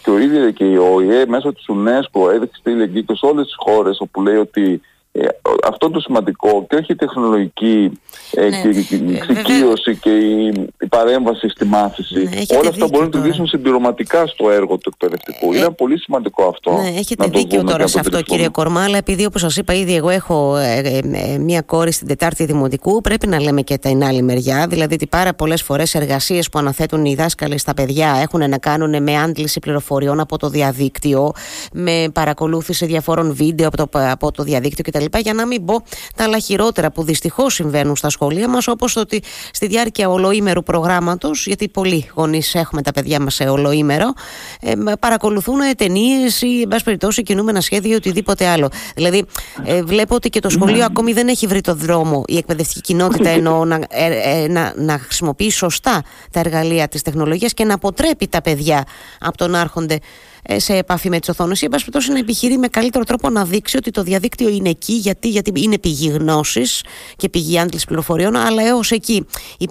και 0.03 0.09
ο 0.09 0.17
ίδιο 0.17 0.51
και 0.51 0.65
η 0.65 0.77
ΟΗΕ 0.77 1.25
μέσω 1.25 1.53
της 1.53 1.65
UNESCO 1.69 2.31
έδειξε 2.33 2.59
στείλει 2.59 3.03
και 3.03 3.13
σε 3.15 3.25
όλες 3.25 3.45
τις 3.45 3.55
χώρες 3.57 3.99
όπου 3.99 4.21
λέει 4.21 4.35
ότι 4.35 4.81
ε, 5.13 5.27
αυτό 5.67 5.89
το 5.89 5.99
σημαντικό 5.99 6.65
και 6.69 6.75
όχι 6.75 6.91
η 6.91 6.95
τεχνολογική 6.95 7.99
ε, 8.31 8.49
ναι. 8.49 8.61
και 8.61 8.95
η 8.95 9.15
εξοικείωση 9.15 9.95
και 9.95 10.09
η, 10.09 10.45
η, 10.81 10.87
παρέμβαση 10.87 11.49
στη 11.49 11.65
μάθηση 11.65 12.23
ναι, 12.23 12.57
όλα 12.59 12.69
αυτά 12.69 12.87
μπορούν 12.87 12.99
να 12.99 13.05
λειτουργήσουν 13.05 13.47
συμπληρωματικά 13.47 14.27
στο 14.27 14.49
έργο 14.49 14.77
του 14.77 14.91
εκπαιδευτικού. 14.93 15.53
Ε, 15.53 15.57
Είναι 15.57 15.69
πολύ 15.69 15.99
σημαντικό 15.99 16.43
αυτό. 16.43 16.71
Ναι, 16.71 16.99
έχετε 16.99 17.27
δίκιο 17.27 17.63
τώρα 17.63 17.87
σε 17.87 17.99
αυτό 17.99 18.21
κύριε 18.21 18.47
Κορμά 18.49 18.83
αλλά 18.83 18.97
επειδή 18.97 19.25
όπως 19.25 19.41
σας 19.41 19.57
είπα 19.57 19.73
ήδη 19.73 19.95
εγώ 19.95 20.09
έχω 20.09 20.55
ε, 20.55 21.01
ε, 21.13 21.37
μία 21.37 21.61
κόρη 21.61 21.91
στην 21.91 22.07
Τετάρτη 22.07 22.45
Δημοτικού 22.45 23.01
πρέπει 23.01 23.27
να 23.27 23.41
λέμε 23.41 23.61
και 23.61 23.77
την 23.77 24.03
άλλη 24.03 24.21
μεριά 24.21 24.67
δηλαδή 24.67 24.93
ότι 24.93 25.07
πάρα 25.07 25.33
πολλές 25.33 25.61
φορές 25.61 25.95
εργασίες 25.95 26.49
που 26.49 26.59
αναθέτουν 26.59 27.05
οι 27.05 27.15
δάσκαλοι 27.15 27.57
στα 27.57 27.73
παιδιά 27.73 28.17
έχουν 28.21 28.49
να 28.49 28.57
κάνουν 28.57 29.03
με 29.03 29.17
άντληση 29.17 29.59
πληροφοριών 29.59 30.19
από 30.19 30.37
το 30.37 30.49
διαδίκτυο 30.49 31.31
με 31.73 32.07
παρακολούθηση 32.13 32.85
διαφόρων 32.85 33.33
βίντεο 33.33 33.67
από 33.67 33.77
το, 33.77 33.87
από 33.91 34.31
το 34.31 34.43
διαδίκτυο 34.43 34.83
κτλ 35.05 35.17
για 35.17 35.33
να 35.33 35.45
μην 35.45 35.65
πω 35.65 35.83
τα 36.15 36.23
άλλα 36.23 36.39
χειρότερα 36.39 36.91
που 36.91 37.03
δυστυχώς 37.03 37.53
συμβαίνουν 37.53 37.95
στα 37.95 38.09
σχολεία 38.09 38.49
μας, 38.49 38.67
όπως 38.67 38.95
ότι 38.95 39.21
στη 39.51 39.67
διάρκεια 39.67 40.09
ολοήμερου 40.09 40.63
προγράμματος, 40.63 41.45
γιατί 41.45 41.69
πολλοί 41.69 42.09
γονείς 42.13 42.55
έχουμε 42.55 42.81
τα 42.81 42.91
παιδιά 42.91 43.19
μας 43.19 43.35
σε 43.35 43.43
ολοήμερο, 43.43 44.13
ε, 44.61 44.73
παρακολουθούν 44.99 45.59
ταινίες 45.77 46.41
ή, 46.41 46.61
εν 46.61 46.67
πάση 46.67 46.83
περιπτώσει, 46.83 47.23
κινούμενα 47.23 47.61
σχέδια 47.61 47.91
ή 47.91 47.95
οτιδήποτε 47.95 48.47
άλλο. 48.47 48.69
Δηλαδή, 48.95 49.25
ε, 49.65 49.83
βλέπω 49.83 50.15
ότι 50.15 50.29
και 50.29 50.39
το 50.39 50.49
σχολείο 50.49 50.75
ναι. 50.75 50.83
ακόμη 50.83 51.13
δεν 51.13 51.27
έχει 51.27 51.47
βρει 51.47 51.61
το 51.61 51.75
δρόμο, 51.75 52.23
η 52.27 52.37
εκπαιδευτική 52.37 52.81
κοινότητα 52.81 53.29
εννοώ, 53.29 53.65
να, 53.65 53.79
ε, 53.89 54.43
ε, 54.43 54.47
να, 54.47 54.73
να 54.75 54.99
χρησιμοποιεί 54.99 55.51
σωστά 55.51 56.03
τα 56.31 56.39
εργαλεία 56.39 56.87
της 56.87 57.01
τεχνολογίας 57.01 57.53
και 57.53 57.65
να 57.65 57.73
αποτρέπει 57.73 58.27
τα 58.27 58.41
παιδιά 58.41 58.85
από 59.19 59.37
το 59.37 59.47
να 59.47 59.59
έρχονται 59.59 59.93
ε, 59.93 60.40
σε 60.55 60.73
επαφή 60.77 61.09
με 61.09 61.19
τις 61.19 61.29
οθόνες 61.29 61.61
ή, 61.61 61.65
εν 61.65 61.71
πάση 61.91 62.11
να 62.11 62.17
επιχειρεί 62.17 62.57
με 62.57 62.67
καλύτερο 62.67 63.03
τρόπο 63.03 63.29
να 63.29 63.45
δείξει 63.45 63.77
ότι 63.77 63.91
το 63.91 64.03
διαδίκτυο 64.03 64.49
είναι 64.49 64.69
εκεί, 64.69 64.93
γιατί, 64.93 65.27
γιατί 65.27 65.51
είναι 65.55 65.79
πηγή 65.79 66.09
γνώσης 66.09 66.83
και 67.15 67.29
πηγή 67.29 67.59
άντληση 67.59 67.85
πληροφοριών, 67.85 68.35
αλλά 68.35 68.63
έως 68.63 68.91
εκεί. 68.91 69.25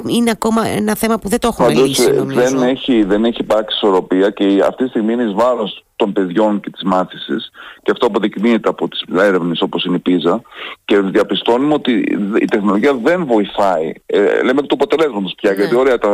Είναι 0.06 0.30
ακόμα 0.30 0.66
ένα 0.66 0.96
θέμα 0.96 1.18
που 1.18 1.28
δεν 1.28 1.40
το 1.40 1.46
έχουμε 1.46 1.68
Πάντως, 1.68 1.88
λύσει, 1.88 2.10
νομίζω. 2.10 2.40
Δεν 2.40 2.62
έχει, 2.62 3.02
δεν 3.02 3.24
έχει 3.24 3.40
υπάρξει 3.40 3.76
ισορροπία 3.76 4.30
και 4.30 4.62
αυτή 4.66 4.82
τη 4.84 4.88
στιγμή 4.88 5.12
είναι 5.12 5.32
βάρος 5.32 5.84
των 6.00 6.12
παιδιών 6.12 6.60
και 6.60 6.70
της 6.70 6.82
μάθησης 6.82 7.50
και 7.82 7.90
αυτό 7.90 8.06
αποδεικνύεται 8.06 8.68
από 8.68 8.88
τις 8.88 9.04
έρευνες 9.18 9.60
όπως 9.60 9.84
είναι 9.84 9.96
η 9.96 10.02
PISA 10.06 10.40
και 10.84 11.00
διαπιστώνουμε 11.00 11.74
ότι 11.74 11.92
η 12.40 12.44
τεχνολογία 12.44 12.94
δεν 12.94 13.26
βοηθάει. 13.26 13.92
Ε, 14.06 14.42
λέμε 14.42 14.62
το 14.62 14.74
αποτελέσματος 14.80 15.34
πια, 15.36 15.50
ναι. 15.50 15.56
γιατί 15.56 15.76
ωραία 15.76 15.98
τα 15.98 16.10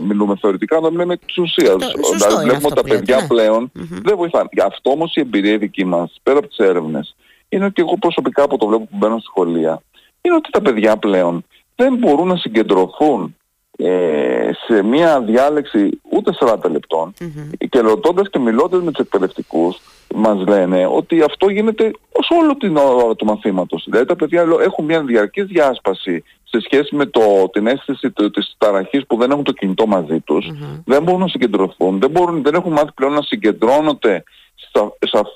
μιλούμε 0.00 0.36
θεωρητικά, 0.40 0.76
αλλά 0.76 0.90
μιλάμε 0.90 1.16
της 1.16 1.38
ουσίας. 1.38 1.76
Δηλαδή 2.12 2.44
βλέπουμε 2.44 2.66
ότι 2.66 2.74
τα 2.74 2.82
παιδιά 2.82 3.16
ναι. 3.16 3.26
πλέον 3.26 3.70
δεν 4.02 4.16
βοηθάνε. 4.16 4.48
Γι' 4.52 4.60
αυτό 4.60 4.90
όμως 4.90 5.14
η 5.14 5.20
εμπειρία 5.20 5.58
δική 5.58 5.84
μας, 5.84 6.20
πέρα 6.22 6.38
από 6.38 6.48
τις 6.48 6.58
έρευνες, 6.58 7.16
είναι 7.48 7.64
ότι 7.64 7.82
εγώ 7.82 7.96
προσωπικά 7.98 8.48
που 8.48 8.56
το 8.56 8.66
βλέπω 8.66 8.84
που 8.84 8.96
μπαίνω 8.96 9.18
στη 9.18 9.26
σχολεία, 9.26 9.82
είναι 10.20 10.34
ότι 10.34 10.50
τα 10.50 10.60
παιδιά 10.60 10.96
πλέον 10.96 11.44
δεν 11.76 11.94
μπορούν 11.94 12.28
να 12.28 12.36
συγκεντρωθούν 12.36 13.36
ε, 13.82 14.50
σε 14.66 14.82
μια 14.82 15.20
διάλεξη 15.20 16.00
ούτε 16.10 16.32
40 16.40 16.56
λεπτών 16.70 17.12
mm-hmm. 17.20 17.66
και 17.68 17.80
ρωτώντας 17.80 18.30
και 18.30 18.38
μιλώντας 18.38 18.82
με 18.82 18.90
τους 18.90 19.04
εκπαιδευτικούς 19.04 19.80
μας 20.14 20.46
λένε 20.48 20.86
ότι 20.86 21.22
αυτό 21.22 21.48
γίνεται 21.48 21.90
ως 22.12 22.28
όλο 22.40 22.56
την 22.56 22.76
ώρα 22.76 23.14
του 23.14 23.24
μαθήματος. 23.24 23.84
Δηλαδή 23.88 24.06
τα 24.06 24.16
παιδιά 24.16 24.46
έχουν 24.62 24.84
μια 24.84 25.02
διαρκή 25.02 25.42
διάσπαση 25.42 26.24
σε 26.44 26.60
σχέση 26.60 26.94
με 26.94 27.06
το, 27.06 27.48
την 27.52 27.66
αίσθηση 27.66 28.10
το, 28.10 28.30
της 28.30 28.54
ταραχής 28.58 29.06
που 29.06 29.16
δεν 29.16 29.30
έχουν 29.30 29.44
το 29.44 29.52
κινητό 29.52 29.86
μαζί 29.86 30.20
τους, 30.20 30.50
mm-hmm. 30.50 30.82
δεν 30.84 31.02
μπορούν 31.02 31.20
να 31.20 31.28
συγκεντρωθούν, 31.28 31.98
δεν, 31.98 32.10
μπορούν, 32.10 32.42
δεν 32.42 32.54
έχουν 32.54 32.72
μάθει 32.72 32.92
πλέον 32.94 33.12
να 33.12 33.22
συγκεντρώνονται 33.22 34.24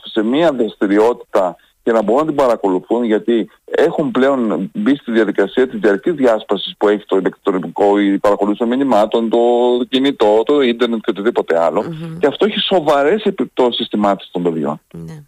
σε 0.05 0.23
μια 0.23 0.53
δραστηριότητα 0.53 1.57
και 1.85 1.93
να 1.93 2.03
μπορούν 2.03 2.21
να 2.21 2.27
την 2.27 2.37
παρακολουθούν 2.37 3.05
γιατί 3.05 3.51
έχουν 3.65 4.11
πλέον 4.11 4.71
μπει 4.75 4.97
στη 4.97 5.13
διαδικασία 5.13 5.69
της 5.69 5.81
διαρκής 5.81 6.13
διάσπασης 6.13 6.75
που 6.79 6.89
έχει 6.89 7.05
το 7.07 7.17
ηλεκτρονικό, 7.17 7.99
η 7.99 8.19
παρακολούθηση 8.19 8.63
των 8.63 8.79
μηνυμάτων, 8.79 9.29
το 9.29 9.39
κινητό, 9.89 10.43
το 10.45 10.61
ίντερνετ 10.61 11.01
και 11.01 11.11
οτιδήποτε 11.11 11.57
και 12.19 12.27
αυτό 12.27 12.47
έχει 12.47 12.59
σοβαρές 12.59 13.23
επιπτώσεις 13.23 13.87
στη 13.87 13.97
μάθηση 13.97 14.29
των 14.33 14.43
παιδιών. 14.43 14.81
Ναι. 14.93 15.23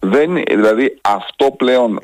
Δεν, 0.00 0.42
δηλαδή 0.48 0.98
αυτό 1.00 1.50
πλέον 1.50 2.00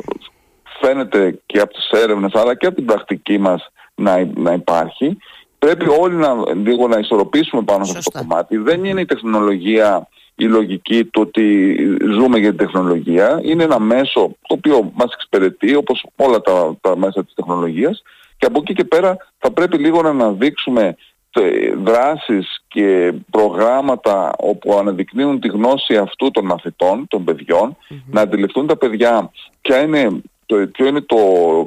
φαίνεται 0.81 1.41
και 1.47 1.61
από 1.61 1.73
τις 1.73 1.89
έρευνες 1.91 2.35
αλλά 2.35 2.55
και 2.55 2.67
από 2.67 2.77
την 2.77 2.85
πρακτική 2.85 3.39
μας 3.39 3.71
να, 3.95 4.31
να 4.35 4.53
υπάρχει. 4.53 5.17
Πρέπει 5.59 5.89
όλοι 6.01 6.15
να, 6.15 6.35
λίγο 6.55 6.89
να 6.89 6.99
ισορροπήσουμε 6.99 7.63
πάνω 7.63 7.85
σε 7.85 7.99
αυτό 7.99 8.11
το 8.11 8.19
κομμάτι. 8.19 8.57
Δεν 8.57 8.85
είναι 8.85 9.01
η 9.01 9.05
τεχνολογία 9.05 10.09
η 10.37 10.45
λογική 10.45 11.05
του 11.05 11.23
ότι 11.27 11.77
ζούμε 12.13 12.39
για 12.39 12.49
την 12.49 12.59
τεχνολογία. 12.59 13.41
Είναι 13.43 13.63
ένα 13.65 13.79
μέσο 13.79 14.21
το 14.21 14.55
οποίο 14.55 14.93
μας 14.95 15.13
εξυπηρετεί 15.13 15.75
όπως 15.75 16.07
όλα 16.17 16.41
τα, 16.41 16.77
τα 16.81 16.97
μέσα 16.97 17.25
της 17.25 17.35
τεχνολογίας 17.35 18.03
και 18.37 18.47
από 18.47 18.59
εκεί 18.63 18.73
και 18.73 18.85
πέρα 18.85 19.17
θα 19.39 19.51
πρέπει 19.51 19.79
λίγο 19.79 20.03
να 20.03 20.09
αναδείξουμε 20.09 20.97
ε, 21.31 21.75
δράσεις 21.85 22.63
και 22.69 23.13
προγράμματα 23.31 24.33
όπου 24.39 24.79
αναδεικνύουν 24.79 25.41
τη 25.41 25.49
γνώση 25.49 25.97
αυτού 25.97 26.31
των 26.31 26.45
μαθητών, 26.45 27.07
των 27.09 27.25
παιδιων 27.25 27.77
να 28.07 28.21
αντιληφθούν 28.21 28.67
τα 28.67 28.77
παιδιά 28.77 29.31
ποια 29.61 29.81
είναι 29.81 30.23
το, 30.47 30.57
ποιο, 30.73 30.87
είναι 30.87 31.01
το, 31.01 31.17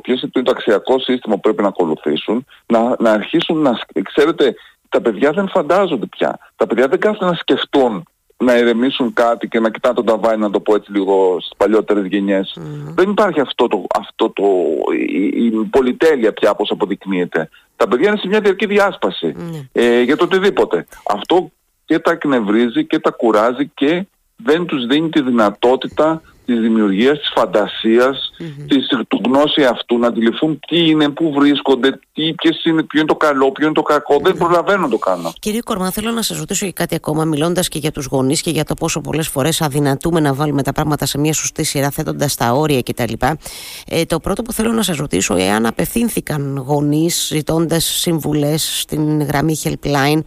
ποιος 0.04 0.22
είναι 0.22 0.44
το 0.44 0.52
αξιακό 0.52 1.00
σύστημα 1.00 1.36
που 1.36 1.42
πρέπει 1.42 1.62
να 1.62 1.68
ακολουθήσουν, 1.68 2.46
να, 2.66 2.96
να 3.00 3.12
αρχίσουν 3.12 3.58
να... 3.58 3.80
Ξέρετε, 4.04 4.56
τα 4.90 5.02
παιδιά 5.02 5.32
δεν 5.32 5.50
φαντάζονται 5.50 6.06
πια. 6.06 6.40
Τα 6.56 6.68
παιδιά 6.68 6.88
δεν 6.88 7.00
κάθονται 7.00 7.32
να 7.32 7.38
σκεφτούν 7.38 8.04
να 8.44 8.58
ηρεμήσουν 8.58 9.14
κάτι 9.14 9.48
και 9.48 9.60
να 9.60 9.70
κοιτάνε 9.70 9.96
τον 9.96 10.06
ταβάνι, 10.06 10.42
να 10.42 10.50
το 10.50 10.60
πω 10.60 10.76
έτσι 10.76 10.92
λίγο 10.92 11.38
στις 11.40 11.52
παλιότερες 11.58 12.06
γενιές. 12.06 12.58
Δεν 12.96 13.10
υπάρχει 13.10 13.40
αυτό 13.40 13.68
το, 13.68 13.86
αυτό 14.00 14.30
το, 14.30 14.44
η, 15.10 15.46
η 15.46 15.52
πολυτέλεια 15.70 16.34
πια 16.34 16.52
όπως 16.52 16.72
αποδεικνύεται. 16.72 17.50
Τα 17.76 17.88
παιδιά 17.88 18.08
είναι 18.08 18.18
σε 18.18 18.28
μια 18.28 18.40
διαρκή 18.40 18.66
διάσπαση 18.66 19.36
ε, 19.72 20.02
για 20.02 20.18
το 20.18 20.24
οτιδήποτε. 20.24 20.88
Αυτό 21.06 21.52
και 21.86 22.00
τα 22.00 22.12
εκνευρίζει 22.12 22.86
και 22.86 23.00
τα 23.00 23.12
κουράζει 23.12 23.72
και 23.74 24.06
δεν 24.36 24.66
τους 24.66 24.86
δίνει 24.86 25.10
τη 25.10 25.22
δυνατότητα 25.22 26.22
της 26.50 26.60
δημιουργίας, 26.60 27.20
της 27.20 27.32
φαντασίας, 27.36 28.32
mm-hmm. 28.40 28.66
της, 28.68 28.88
του 29.08 29.22
γνώσης 29.26 29.66
αυτού, 29.66 29.98
να 29.98 30.08
αντιληφθούν 30.08 30.60
τι 30.68 30.90
είναι, 30.90 31.10
πού 31.10 31.34
βρίσκονται, 31.38 32.00
τι, 32.14 32.34
ποιες 32.34 32.64
είναι, 32.64 32.84
ποιο 32.84 33.00
είναι 33.00 33.08
το 33.08 33.16
καλό, 33.16 33.52
ποιο 33.52 33.66
είναι 33.66 33.74
το 33.74 33.82
κακό. 33.82 34.20
Δεν 34.24 34.38
προλαβαίνω 34.38 34.82
να 34.82 34.90
το 34.90 34.98
κάνω. 34.98 35.34
Κύριε 35.40 35.60
Κορμά, 35.62 35.92
θέλω 35.92 36.12
να 36.12 36.22
σας 36.22 36.38
ρωτήσω 36.38 36.66
και 36.66 36.72
κάτι 36.72 36.96
ακόμα, 36.96 37.26
μιλώντας 37.26 37.68
και 37.68 37.80
για 37.80 37.92
τους 37.92 38.06
γονείς 38.06 38.42
και 38.42 38.50
για 38.50 38.64
το 38.64 38.74
πόσο 38.74 39.02
πολλές 39.02 39.28
φορές 39.28 39.62
αδυνατούμε 39.62 40.20
να 40.20 40.34
βάλουμε 40.34 40.64
τα 40.64 40.72
πράγματα 40.72 41.06
σε 41.06 41.18
μια 41.18 41.34
σωστή 41.34 41.64
σειρά, 41.64 41.90
θέτοντας 41.90 42.36
τα 42.36 42.52
όρια 42.52 42.82
κτλ. 42.82 43.14
Ε, 43.88 44.06
το 44.06 44.20
πρώτο 44.20 44.42
που 44.42 44.54
θέλω 44.54 44.72
να 44.72 44.84
σας 44.84 44.98
ρωτήσω, 44.98 45.36
εάν 45.36 45.66
απευθύνθηκαν 45.66 46.64
γονείς 46.68 47.28
ζητώντας 47.32 47.84
συμβουλές 47.84 48.80
στην 48.80 49.22
γραμμή 49.22 49.56
Helpline 49.64 50.20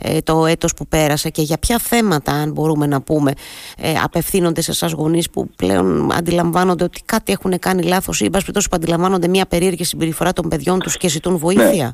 ε, 0.00 0.18
το 0.18 0.46
έτος 0.46 0.74
που 0.74 0.86
πέρασε 0.86 1.30
και 1.30 1.42
για 1.42 1.58
ποια 1.58 1.78
θέματα, 1.78 2.32
αν 2.32 2.52
μπορούμε 2.52 2.86
να 2.86 3.00
πούμε, 3.00 3.32
ε, 3.78 3.92
απευθύνονται 4.02 4.60
σε 4.60 4.70
εσάς 4.70 4.92
γονείς 4.92 5.30
που 5.30 5.50
πλέον 5.70 6.12
αντιλαμβάνονται 6.12 6.84
ότι 6.84 7.02
κάτι 7.04 7.32
έχουν 7.32 7.58
κάνει 7.58 7.82
λάθος 7.82 8.20
ή, 8.20 8.24
εν 8.24 8.30
πάση 8.30 8.52
που 8.52 8.68
αντιλαμβάνονται 8.70 9.28
μια 9.28 9.46
περίεργη 9.46 9.84
συμπεριφορά 9.84 10.32
των 10.32 10.48
παιδιών 10.48 10.78
τους 10.78 10.96
και 10.96 11.08
ζητούν 11.08 11.36
βοήθεια. 11.36 11.84
Ναι. 11.84 11.90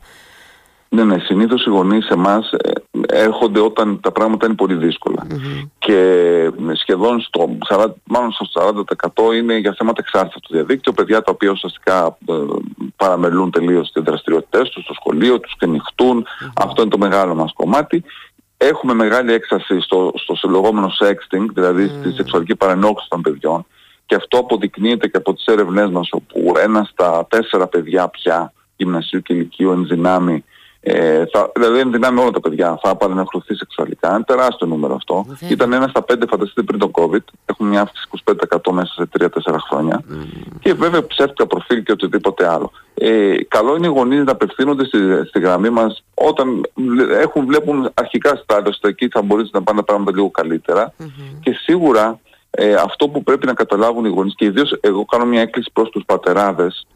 Ναι, 0.88 1.04
ναι, 1.04 1.18
συνήθως 1.18 1.66
οι 1.66 1.70
γονείς 1.70 2.04
σε 2.04 2.12
εμάς 2.12 2.52
ε, 2.52 2.70
έρχονται 3.06 3.60
όταν 3.60 4.00
τα 4.00 4.12
πράγματα 4.12 4.46
είναι 4.46 4.54
πολύ 4.54 4.96
Και 5.78 6.50
σχεδόν 6.74 7.20
στο, 7.20 7.58
40, 7.68 7.86
μάλλον 8.04 8.32
στο 8.32 8.46
40% 9.30 9.34
είναι 9.34 9.56
για 9.56 9.74
θέματα 9.78 10.00
εξάρτησης 10.04 10.36
από 10.36 10.48
το 10.48 10.54
διαδίκτυο, 10.54 10.92
παιδιά 10.92 11.22
τα 11.22 11.30
οποία 11.30 11.50
ουσιαστικά 11.50 12.18
ε, 12.28 12.32
παραμελούν 12.96 13.50
τελείως 13.50 13.92
τις 13.92 14.02
δραστηριότητες 14.02 14.68
τους 14.68 14.84
στο 14.84 14.94
σχολείο, 14.94 15.40
τους 15.40 15.56
ξενυχτούν. 15.56 16.26
Αυτό 16.54 16.82
είναι 16.82 16.90
το 16.90 16.98
μεγάλο 16.98 17.34
μας 17.34 17.52
κομμάτι. 17.52 18.04
Έχουμε 18.56 18.94
μεγάλη 18.94 19.32
έκσταση 19.32 19.80
στο, 19.80 20.12
στο 20.14 20.48
λεγόμενο 20.48 20.90
sexting, 21.02 21.46
δηλαδή 21.54 21.88
στη 21.88 22.12
σεξουαλική 22.12 22.56
παρενόχληση 22.56 23.08
των 23.08 23.20
παιδιών. 23.20 23.66
Και 24.06 24.14
αυτό 24.14 24.38
αποδεικνύεται 24.38 25.08
και 25.08 25.16
από 25.16 25.34
τις 25.34 25.44
έρευνές 25.46 25.90
μας 25.90 26.08
όπου 26.12 26.54
ένας 26.58 26.88
στα 26.88 27.26
τέσσερα 27.28 27.66
παιδιά 27.66 28.08
πια 28.08 28.52
γυμνασίου 28.76 29.22
και 29.22 29.32
ηλικίου 29.32 29.70
ενδυνάμει 29.70 30.44
ε, 30.88 31.24
θα, 31.32 31.50
δηλαδή 31.54 31.78
ενδυνάμει 31.78 32.20
όλα 32.20 32.30
τα 32.30 32.40
παιδιά 32.40 32.78
θα 32.82 32.96
παρενοχληθεί 32.96 33.54
σεξουαλικά. 33.54 34.14
Είναι 34.14 34.24
τεράστιο 34.26 34.66
νούμερο 34.66 34.94
αυτό. 34.94 35.26
Ήταν 35.48 35.72
ένα 35.72 35.88
στα 35.88 36.02
πέντε 36.02 36.26
φανταστείτε 36.26 36.62
πριν 36.62 36.78
το 36.78 36.90
COVID. 36.92 37.22
Έχουμε 37.46 37.68
μια 37.68 37.80
αύξηση 37.80 38.08
25% 38.24 38.72
μέσα 38.72 38.92
σε 38.92 39.08
3-4 39.18 39.56
χρόνια. 39.68 40.02
Και 40.60 40.74
βέβαια 40.74 41.06
ψεύτικα 41.06 41.46
προφίλ 41.46 41.82
και 41.82 41.92
οτιδήποτε 41.92 42.48
άλλο. 42.48 42.70
Ε, 42.94 43.34
καλό 43.48 43.76
είναι 43.76 43.86
οι 43.86 43.90
γονείς 43.90 44.24
να 44.24 44.32
απευθύνονται 44.32 44.84
στη, 44.84 44.98
στη 45.26 45.40
γραμμή 45.40 45.70
μας 45.70 46.04
όταν 46.14 46.66
έχουν, 47.20 47.46
βλέπουν 47.46 47.90
αρχικά 47.94 48.36
στάδια 48.36 48.74
εκεί 48.80 49.08
θα 49.08 49.22
μπορείς 49.22 49.50
να 49.52 49.62
πάνε 49.62 49.78
τα 49.78 49.84
πράγματα 49.84 50.12
λίγο 50.14 50.30
και 51.40 51.52
σίγουρα 51.52 52.20
ε, 52.58 52.74
αυτό 52.74 53.08
που 53.08 53.22
πρέπει 53.22 53.46
να 53.46 53.52
καταλάβουν 53.52 54.04
οι 54.04 54.08
γονείς 54.08 54.34
και 54.34 54.44
ιδίως 54.44 54.78
εγώ 54.80 55.04
κάνω 55.04 55.24
μια 55.24 55.40
έκκληση 55.40 55.70
προς 55.72 55.90
τους 55.90 56.02
πατεράδες 56.06 56.86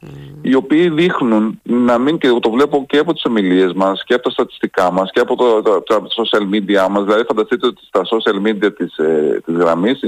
οι 0.41 0.55
οποίοι 0.55 0.89
δείχνουν 0.89 1.61
να 1.63 1.99
μην 1.99 2.19
και 2.19 2.27
εγώ 2.27 2.39
το 2.39 2.51
βλέπω 2.51 2.85
και 2.89 2.99
από 2.99 3.13
τις 3.13 3.25
ομιλίες 3.25 3.73
μας 3.73 4.03
και 4.05 4.15
από 4.15 4.23
τα 4.23 4.31
στατιστικά 4.31 4.93
μας 4.93 5.11
και 5.11 5.21
από 5.21 5.37
το, 5.37 5.63
το, 5.63 5.83
τα 5.83 6.03
social 6.03 6.55
media 6.55 6.89
μας 6.91 7.05
δηλαδή 7.05 7.25
φανταστείτε 7.25 7.67
ότι 7.67 7.81
στα 7.87 8.01
social 8.05 8.47
media 8.47 8.75
της, 8.77 8.97
ε, 8.97 9.41
της 9.45 9.55
γραμμής 9.55 10.01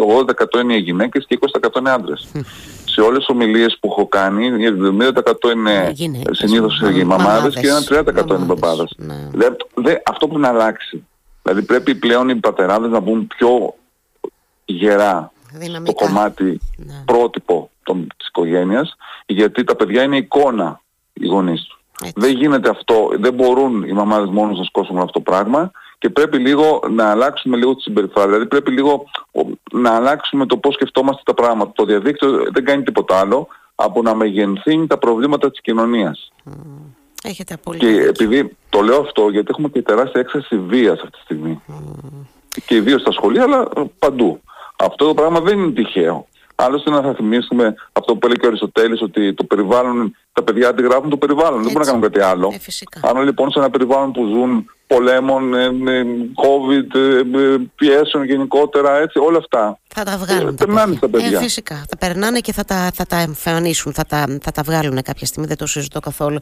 80% 0.57 0.61
είναι 0.63 0.75
οι 0.75 0.81
γυναίκες 0.81 1.27
και 1.27 1.39
20% 1.61 1.79
είναι 1.79 1.91
άντρες 1.91 2.29
σε 2.85 3.01
όλες 3.01 3.19
τις 3.19 3.29
ομιλίες 3.29 3.77
που 3.81 3.89
έχω 3.91 4.07
κάνει, 4.07 4.47
η 4.47 4.67
70% 4.67 5.51
είναι 5.55 5.91
γυναίκες, 5.95 6.39
συνήθως 6.39 6.83
οι 6.95 7.05
μαμάδες 7.05 7.55
και 7.55 7.69
ένα 7.69 7.83
30% 7.83 8.35
είναι 8.35 8.45
μπαμπάδες. 8.45 8.95
Ναι. 8.97 9.29
δε, 9.75 9.95
αυτό 10.05 10.27
πρέπει 10.27 10.41
να 10.41 10.49
αλλάξει. 10.49 11.07
Δηλαδή 11.43 11.63
πρέπει 11.63 11.95
πλέον 11.95 12.29
οι 12.29 12.35
πατεράδες 12.37 12.91
να 12.91 13.01
μπουν 13.01 13.27
πιο 13.27 13.75
γερά 14.65 15.33
το 15.85 15.93
κομμάτι 15.93 16.61
ναι. 16.77 17.03
πρότυπο 17.05 17.71
των, 17.83 18.07
της 18.17 18.27
οικογένειας 18.29 18.97
γιατί 19.27 19.65
τα 19.65 19.77
παιδιά 19.77 20.03
είναι 20.03 20.17
εικόνα 20.17 20.81
οι 21.13 21.27
γονείς 21.27 21.63
τους. 21.63 21.81
Δεν 22.15 22.37
γίνεται 22.37 22.69
αυτό, 22.69 23.11
δεν 23.19 23.35
μπορούν 23.35 23.83
οι 23.83 23.93
μαμάδες 23.93 24.29
μόνος 24.29 24.59
να 24.59 24.65
σκόσουν 24.65 24.99
αυτό 24.99 25.13
το 25.13 25.21
πράγμα 25.21 25.71
και 25.99 26.11
πρέπει 26.11 26.39
λίγο 26.39 26.81
να 26.91 27.11
αλλάξουμε 27.11 27.57
λίγο 27.57 27.75
τη 27.75 27.83
συμπεριφορά. 27.83 28.27
Δηλαδή 28.27 28.47
πρέπει 28.47 28.71
λίγο 28.71 29.05
να 29.73 29.91
αλλάξουμε 29.91 30.47
το 30.47 30.57
πώς 30.57 30.75
σκεφτόμαστε 30.75 31.23
τα 31.25 31.35
πράγματα. 31.35 31.73
Το 31.75 31.85
διαδίκτυο 31.85 32.51
δεν 32.53 32.65
κάνει 32.65 32.83
τίποτα 32.83 33.19
άλλο 33.19 33.49
από 33.75 34.03
να 34.03 34.15
μεγενθύνει 34.15 34.87
τα 34.87 34.99
προβλήματα 34.99 35.51
της 35.51 35.61
κοινωνίας. 35.61 36.33
Έχετε 37.23 37.59
Και 37.79 38.03
επειδή 38.09 38.57
το 38.69 38.81
λέω 38.81 39.01
αυτό 39.01 39.29
γιατί 39.29 39.47
έχουμε 39.51 39.69
και 39.69 39.83
τεράστια 39.83 40.21
έξαρση 40.21 40.59
βίας 40.59 41.01
αυτή 41.01 41.11
τη 41.11 41.23
στιγμή. 41.23 41.63
Και 42.67 42.75
ιδίως 42.75 43.01
στα 43.01 43.13
σχολεία 43.13 43.43
αλλά 43.43 43.69
παντού. 43.99 44.41
Αυτό 44.77 45.07
το 45.07 45.15
πράγμα 45.15 45.41
δεν 45.41 45.59
είναι 45.59 45.71
τυχαίο. 45.71 46.27
Άλλωστε 46.55 46.91
να 46.91 47.03
θα 47.03 47.15
θυμίσουμε 47.15 47.75
αυτό 47.93 48.17
που 48.17 48.27
έλεγε 48.27 48.41
και 48.41 48.47
ο 48.47 48.49
Αριστοτέλης 48.49 49.03
ότι 49.03 49.35
το 49.35 49.45
περιβάλλον, 49.45 50.17
τα 50.33 50.43
παιδιά 50.43 50.69
αντιγράφουν 50.69 51.11
το 51.11 51.17
περιβάλλον, 51.17 51.63
δεν 51.63 51.73
μπορούν 51.73 51.79
να 51.81 51.93
κάνουν 51.93 52.01
κάτι 52.01 52.21
άλλο. 52.21 52.53
Ε, 52.53 53.09
Αν 53.09 53.23
λοιπόν 53.23 53.51
σε 53.51 53.59
ένα 53.59 53.71
περιβάλλον 53.71 54.13
που 54.13 54.27
ζουν 54.27 54.71
πολέμων, 54.95 55.55
ε, 55.55 55.69
COVID, 56.45 56.95
ε, 56.95 57.57
πιέσεων 57.75 58.25
γενικότερα, 58.25 58.99
έτσι, 58.99 59.19
όλα 59.19 59.39
αυτά. 59.39 59.79
Θα 59.95 60.03
τα 60.05 60.17
βγάλουν. 60.17 60.49
Ε, 60.49 60.53
τα 60.53 60.65
περνάνε 60.67 60.97
στα 60.97 61.09
παιδιά. 61.09 61.39
Ε, 61.39 61.43
φυσικά. 61.43 61.85
Θα 61.89 61.97
περνάνε 61.97 62.41
και 62.41 62.53
θα 62.53 62.65
τα, 62.65 62.91
θα 62.95 63.07
τα 63.07 63.17
εμφανίσουν, 63.17 63.93
θα 63.93 64.05
τα, 64.05 64.39
θα 64.43 64.51
τα 64.51 64.63
βγάλουν 64.63 65.03
κάποια 65.03 65.27
στιγμή, 65.27 65.47
δεν 65.47 65.57
το 65.57 65.67
συζητώ 65.67 66.01
καθόλου. 66.01 66.39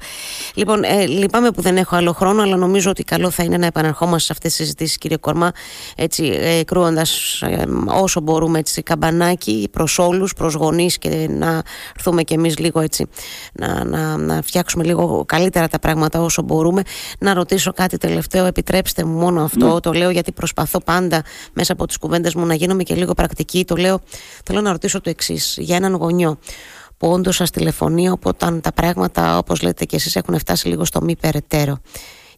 Λοιπόν, 0.55 0.83
ε, 0.83 1.07
λυπάμαι 1.07 1.51
που 1.51 1.63
δεν 1.63 1.77
έχω 1.77 1.97
άλλο 1.97 2.13
χρόνο, 2.13 2.43
αλλά 2.43 2.57
νομίζω 2.57 2.91
ότι 2.91 3.05
καλό 3.05 3.31
θα 3.31 3.43
είναι 3.43 3.57
να 3.57 3.67
επαναρχόμαστε 3.67 4.19
σε 4.27 4.33
αυτές 4.33 4.51
τις 4.51 4.61
συζητήσεις, 4.61 4.99
κύριε 4.99 5.17
Κορμά, 5.17 5.53
έτσι, 5.97 6.39
ε, 6.41 6.65
κρούοντας 6.65 7.43
ε, 7.43 7.65
όσο 7.87 8.21
μπορούμε 8.21 8.59
έτσι, 8.59 8.83
καμπανάκι 8.83 9.69
προς 9.73 9.99
όλους, 9.99 10.35
προς 10.35 10.55
γονείς 10.55 10.99
και 10.99 11.27
να 11.31 11.63
έρθουμε 11.97 12.23
κι 12.23 12.35
εμείς 12.35 12.59
λίγο 12.59 12.81
έτσι, 12.81 13.07
να, 13.53 13.85
να, 13.85 14.17
να 14.17 14.43
φτιάξουμε 14.43 14.85
λίγο 14.85 15.25
καλύτερα 15.27 15.69
τα 15.69 15.79
πράγματα 15.79 16.21
όσο 16.21 16.43
μπορούμε. 16.43 16.83
Να 17.19 17.35
ρωτήσω 17.35 17.73
κάτι 17.73 17.97
τελευταίο 17.99 18.40
επιτρέψτε 18.45 19.05
μου 19.05 19.19
μόνο 19.19 19.43
αυτό. 19.43 19.75
Ναι. 19.75 19.81
Το 19.81 19.93
λέω 19.93 20.11
γιατί 20.11 20.33
προσπαθώ 20.33 20.81
πάντα 20.81 21.23
μέσα 21.53 21.73
από 21.73 21.87
τις 21.87 21.97
κουβέντες 21.97 22.35
μου 22.35 22.47
να 22.47 22.55
γίνομαι 22.55 22.83
και 22.83 22.95
λίγο 22.95 23.15
πρακτική. 23.15 23.65
Το 23.65 23.77
λέω, 23.77 24.01
θέλω 24.45 24.61
να 24.61 24.71
ρωτήσω 24.71 25.01
το 25.01 25.11
εξής. 25.11 25.57
Για 25.59 25.77
έναν 25.77 25.95
γονιό 25.95 26.39
που 26.97 27.09
όντως 27.09 27.37
σας 27.37 27.51
τηλεφωνεί 27.51 28.13
όταν 28.23 28.61
τα 28.61 28.73
πράγματα, 28.73 29.39
όπως 29.39 29.63
λέτε 29.63 29.85
και 29.85 29.97
εσείς, 29.97 30.17
έχουν 30.17 30.39
φτάσει 30.39 30.69
λίγο 30.69 30.85
στο 30.85 31.03
μη 31.03 31.17
περαιτέρω. 31.17 31.81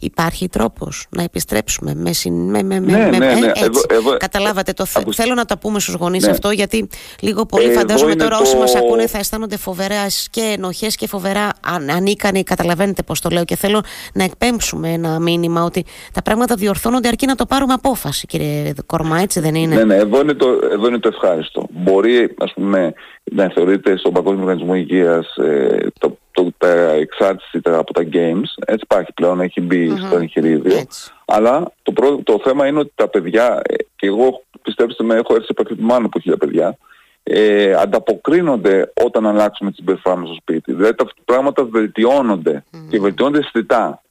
Υπάρχει 0.04 0.48
τρόπος 0.48 1.06
να 1.10 1.22
επιστρέψουμε 1.22 1.94
με, 1.94 2.10
με, 2.22 2.62
με, 2.62 2.78
ναι, 2.80 3.18
ναι, 3.18 3.18
ναι. 3.18 3.46
έτσι. 3.46 3.64
Εδώ, 3.64 3.80
εδώ, 3.90 4.16
Καταλάβατε 4.16 4.72
το 4.72 4.84
Θέλω 5.12 5.34
να 5.34 5.44
το 5.44 5.56
πούμε 5.56 5.80
στους 5.80 5.94
γονείς 5.94 6.24
Ναι. 6.24 6.30
αυτό 6.30 6.50
γιατί 6.50 6.88
λίγο 7.20 7.46
πολύ 7.46 7.64
Εδώ 7.64 7.78
φαντάζομαι 7.78 8.10
είναι 8.12 8.22
τώρα 8.22 8.36
το- 8.36 8.42
όσοι 8.42 8.56
μας 8.56 8.74
ακούνε 8.74 9.06
θα 9.06 9.18
αισθάνονται 9.18 9.56
φοβερά 9.56 10.06
και 10.30 10.40
ενοχές 10.56 10.96
και 10.96 11.06
φοβερά 11.06 11.48
αν, 11.66 11.90
ανίκανοι. 11.90 12.42
Καταλαβαίνετε 12.42 13.02
πώς 13.02 13.20
το 13.20 13.28
λέω 13.28 13.44
και 13.44 13.56
θέλω 13.56 13.82
να 14.14 14.24
εκπέμψουμε 14.24 14.88
ένα 14.92 15.20
μήνυμα 15.20 15.62
ότι 15.64 15.84
τα 16.12 16.22
πράγματα 16.22 16.54
διορθώνονται 16.54 17.08
αρκεί 17.08 17.26
να 17.26 17.34
το 17.34 17.46
πάρουμε 17.46 17.72
απόφαση 17.72 18.26
κύριε 18.26 18.72
Κορμά 18.86 19.18
έτσι 19.20 19.40
δεν 19.40 19.54
είναι; 19.54 19.74
Ναι, 19.74 19.84
ναι, 19.84 19.94
εδώ 19.94 20.20
είναι, 20.20 20.34
το, 20.34 20.46
εδώ 20.72 20.86
είναι 20.88 20.98
το 20.98 21.08
ευχάριστο. 21.12 21.66
Μπορεί, 21.70 22.34
ας 22.38 22.52
πούμε, 22.52 22.92
να 23.32 23.50
θεωρείται 23.54 23.96
στον 23.96 24.12
Παγκόσμιο 24.12 24.42
Οργανισμό 24.42 24.74
Υγείας 24.74 25.36
ε, 25.36 25.86
το, 25.98 26.18
το, 26.32 26.52
τα 26.58 26.68
εξάρτηση 26.90 27.60
τα- 27.60 27.78
από 27.78 27.92
τα 27.92 28.02
games. 28.12 28.50
Έτσι 28.66 28.80
υπάρχει 28.82 29.12
πλέον, 29.12 29.40
έχει 29.40 29.60
μπει 29.60 29.88
Μμμ. 29.88 29.96
στο 30.06 30.16
εγχειρίδιο. 30.16 30.76
Έτσι. 30.76 31.12
Αλλά 31.24 31.72
το, 31.82 31.92
πρό- 31.92 32.22
το 32.22 32.40
θέμα 32.44 32.66
είναι 32.66 32.78
ότι 32.78 32.92
τα 32.94 33.08
παιδιά, 33.08 33.62
ε, 33.66 33.74
και 33.96 34.06
εγώ 34.06 34.42
πιστέψτε 34.62 35.04
με, 35.04 35.14
έχω 35.14 35.34
έρθει 35.34 35.46
σε 35.46 35.54
επαφή 35.58 35.82
με 35.82 35.94
άνω 35.94 36.06
από 36.06 36.20
χίλια 36.20 36.36
παιδιά, 36.36 36.76
ε, 37.22 37.74
ανταποκρίνονται 37.74 38.92
όταν 39.04 39.26
αλλάξουμε 39.26 39.70
τη 39.70 39.76
συμπεριφορά 39.76 40.16
μας 40.16 40.26
στο 40.28 40.36
σπίτι. 40.40 40.72
Δηλαδή 40.72 40.94
τα 40.94 41.06
πράγματα 41.24 41.64
βελτιώνονται 41.64 42.64
και 42.88 43.00
βελτιώνονται 43.00 43.38
αισθητά. 43.38 44.02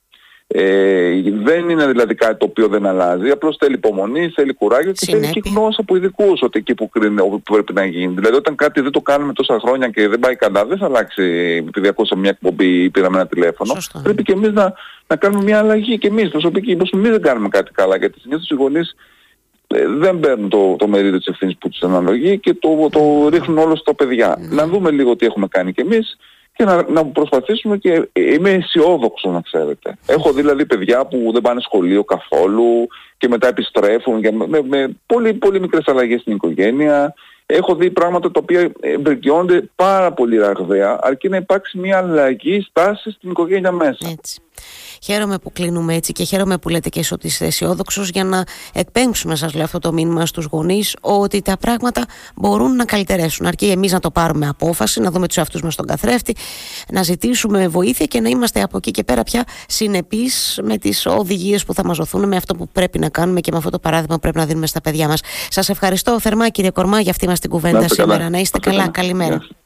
Ε, 0.53 1.21
δεν 1.43 1.69
είναι 1.69 1.87
δηλαδή 1.87 2.15
κάτι 2.15 2.37
το 2.37 2.45
οποίο 2.45 2.67
δεν 2.67 2.85
αλλάζει, 2.85 3.29
απλώς 3.29 3.55
θέλει 3.59 3.73
υπομονή, 3.73 4.29
θέλει 4.35 4.53
κουράγιο 4.53 4.91
και 4.91 5.05
θέλει 5.05 5.19
και 5.19 5.27
Συνέπεια. 5.27 5.51
γνώση 5.55 5.77
από 5.81 5.95
ειδικούς 5.95 6.41
ότι 6.41 6.59
εκεί 6.59 6.73
που, 6.73 6.89
κρίνει, 6.89 7.21
όπου 7.21 7.41
πρέπει 7.41 7.73
να 7.73 7.85
γίνει. 7.85 8.13
Δηλαδή 8.13 8.35
όταν 8.35 8.55
κάτι 8.55 8.81
δεν 8.81 8.91
το 8.91 9.01
κάνουμε 9.01 9.33
τόσα 9.33 9.59
χρόνια 9.59 9.89
και 9.89 10.07
δεν 10.07 10.19
πάει 10.19 10.35
καλά, 10.35 10.65
δεν 10.65 10.77
θα 10.77 10.85
αλλάξει 10.85 11.23
επειδή 11.67 11.87
ακούσαμε 11.87 12.21
μια 12.21 12.29
εκπομπή 12.29 12.83
ή 12.83 12.89
πήραμε 12.89 13.17
ένα 13.17 13.27
τηλέφωνο. 13.27 13.73
Σωστό. 13.73 13.99
Πρέπει 14.03 14.23
και 14.23 14.31
εμείς 14.31 14.51
να, 14.51 14.73
να 15.07 15.15
κάνουμε 15.15 15.43
μια 15.43 15.59
αλλαγή 15.59 15.97
και 15.97 16.07
εμείς 16.07 16.29
προσωπική, 16.29 16.75
πως 16.75 16.91
εμείς 16.91 17.09
δεν 17.09 17.21
κάνουμε 17.21 17.49
κάτι 17.49 17.71
καλά 17.71 17.97
γιατί 17.97 18.19
συνήθως 18.19 18.49
οι 18.49 18.55
γονείς 18.55 18.95
ε, 19.67 19.87
δεν 19.87 20.19
παίρνουν 20.19 20.49
το, 20.49 20.75
το 20.75 20.87
μερίδιο 20.87 21.17
της 21.17 21.27
ευθύνης 21.27 21.57
που 21.57 21.69
τους 21.69 21.81
αναλογεί 21.81 22.39
και 22.39 22.53
το, 22.53 22.89
το 22.91 23.29
ρίχνουν 23.29 23.57
όλο 23.57 23.75
στα 23.75 23.95
παιδιά. 23.95 24.37
Να 24.49 24.67
δούμε 24.67 24.91
λίγο 24.91 25.15
τι 25.15 25.25
έχουμε 25.25 25.47
κάνει 25.47 25.73
κι 25.73 25.81
εμείς 25.81 26.17
και 26.61 26.67
να, 26.67 26.85
να 26.89 27.05
προσπαθήσουμε 27.05 27.77
και 27.77 28.09
ε, 28.11 28.33
είμαι 28.33 28.49
αισιόδοξο 28.49 29.29
να 29.29 29.41
ξέρετε. 29.41 29.97
Έχω 30.05 30.31
δηλαδή 30.33 30.65
παιδιά 30.65 31.05
που 31.05 31.29
δεν 31.33 31.41
πάνε 31.41 31.61
σχολείο 31.61 32.03
καθόλου 32.03 32.87
και 33.17 33.27
μετά 33.27 33.47
επιστρέφουν 33.47 34.21
και 34.21 34.31
με, 34.31 34.47
με, 34.47 34.61
με 34.63 34.97
πολύ, 35.05 35.33
πολύ 35.33 35.59
μικρές 35.59 35.87
αλλαγές 35.87 36.21
στην 36.21 36.33
οικογένεια. 36.33 37.13
Έχω 37.45 37.75
δει 37.75 37.91
πράγματα 37.91 38.31
τα 38.31 38.39
οποία 38.43 38.71
ε, 38.79 38.97
βελτιώνται 38.97 39.69
πάρα 39.75 40.11
πολύ 40.13 40.37
ραγδαία 40.37 40.99
αρκεί 41.01 41.29
να 41.29 41.37
υπάρξει 41.37 41.77
μια 41.77 41.97
αλλαγή 41.97 42.61
στάση 42.69 43.11
στην 43.11 43.29
οικογένεια 43.29 43.71
μέσα. 43.71 44.09
Έτσι. 44.11 44.41
Χαίρομαι 45.03 45.37
που 45.37 45.51
κλείνουμε 45.51 45.95
έτσι 45.95 46.11
και 46.11 46.23
χαίρομαι 46.23 46.57
που 46.57 46.69
λέτε 46.69 46.89
και 46.89 46.99
εσύ 46.99 47.13
ότι 47.13 47.27
είστε 47.27 47.45
αισιόδοξος 47.45 48.09
για 48.09 48.23
να 48.23 48.43
εκπέμψουμε, 48.73 49.35
σας 49.35 49.53
λέω 49.53 49.63
αυτό 49.63 49.79
το 49.79 49.93
μήνυμα 49.93 50.25
στους 50.25 50.45
γονείς, 50.45 50.95
ότι 51.01 51.41
τα 51.41 51.57
πράγματα 51.57 52.05
μπορούν 52.35 52.75
να 52.75 52.85
καλυτερέσουν. 52.85 53.45
Αρκεί 53.45 53.65
εμείς 53.65 53.91
να 53.91 53.99
το 53.99 54.11
πάρουμε 54.11 54.47
απόφαση, 54.47 54.99
να 54.99 55.11
δούμε 55.11 55.27
τους 55.27 55.37
εαυτούς 55.37 55.61
μας 55.61 55.73
στον 55.73 55.85
καθρέφτη, 55.85 56.35
να 56.91 57.03
ζητήσουμε 57.03 57.67
βοήθεια 57.67 58.05
και 58.05 58.19
να 58.19 58.29
είμαστε 58.29 58.61
από 58.61 58.77
εκεί 58.77 58.91
και 58.91 59.03
πέρα 59.03 59.23
πια 59.23 59.43
συνεπείς 59.67 60.59
με 60.63 60.77
τις 60.77 61.05
οδηγίες 61.05 61.65
που 61.65 61.73
θα 61.73 61.85
μας 61.85 61.97
δοθούν, 61.97 62.27
με 62.27 62.35
αυτό 62.35 62.55
που 62.55 62.67
πρέπει 62.67 62.99
να 62.99 63.09
κάνουμε 63.09 63.39
και 63.39 63.51
με 63.51 63.57
αυτό 63.57 63.69
το 63.69 63.79
παράδειγμα 63.79 64.15
που 64.15 64.21
πρέπει 64.21 64.37
να 64.37 64.45
δίνουμε 64.45 64.67
στα 64.67 64.81
παιδιά 64.81 65.07
μας. 65.07 65.21
Σας 65.49 65.69
ευχαριστώ 65.69 66.19
θερμά, 66.19 66.49
κύριε 66.49 66.69
Κορμά, 66.69 66.99
για 66.99 67.11
αυτή 67.11 67.27
μας 67.27 67.39
την 67.39 67.49
κουβέντα 67.49 67.77
Να 67.79 67.83
είστε 67.85 67.95
καλά. 67.95 68.13
σήμερα. 68.13 68.29
Να 68.29 68.37
είστε 68.39 68.57
Να 68.57 68.71
είστε 68.71 68.81
καλά. 68.81 68.91
καλά. 68.91 68.91
Καλημέρα. 68.91 69.35
Γεια 69.35 69.41
σας. 69.41 69.51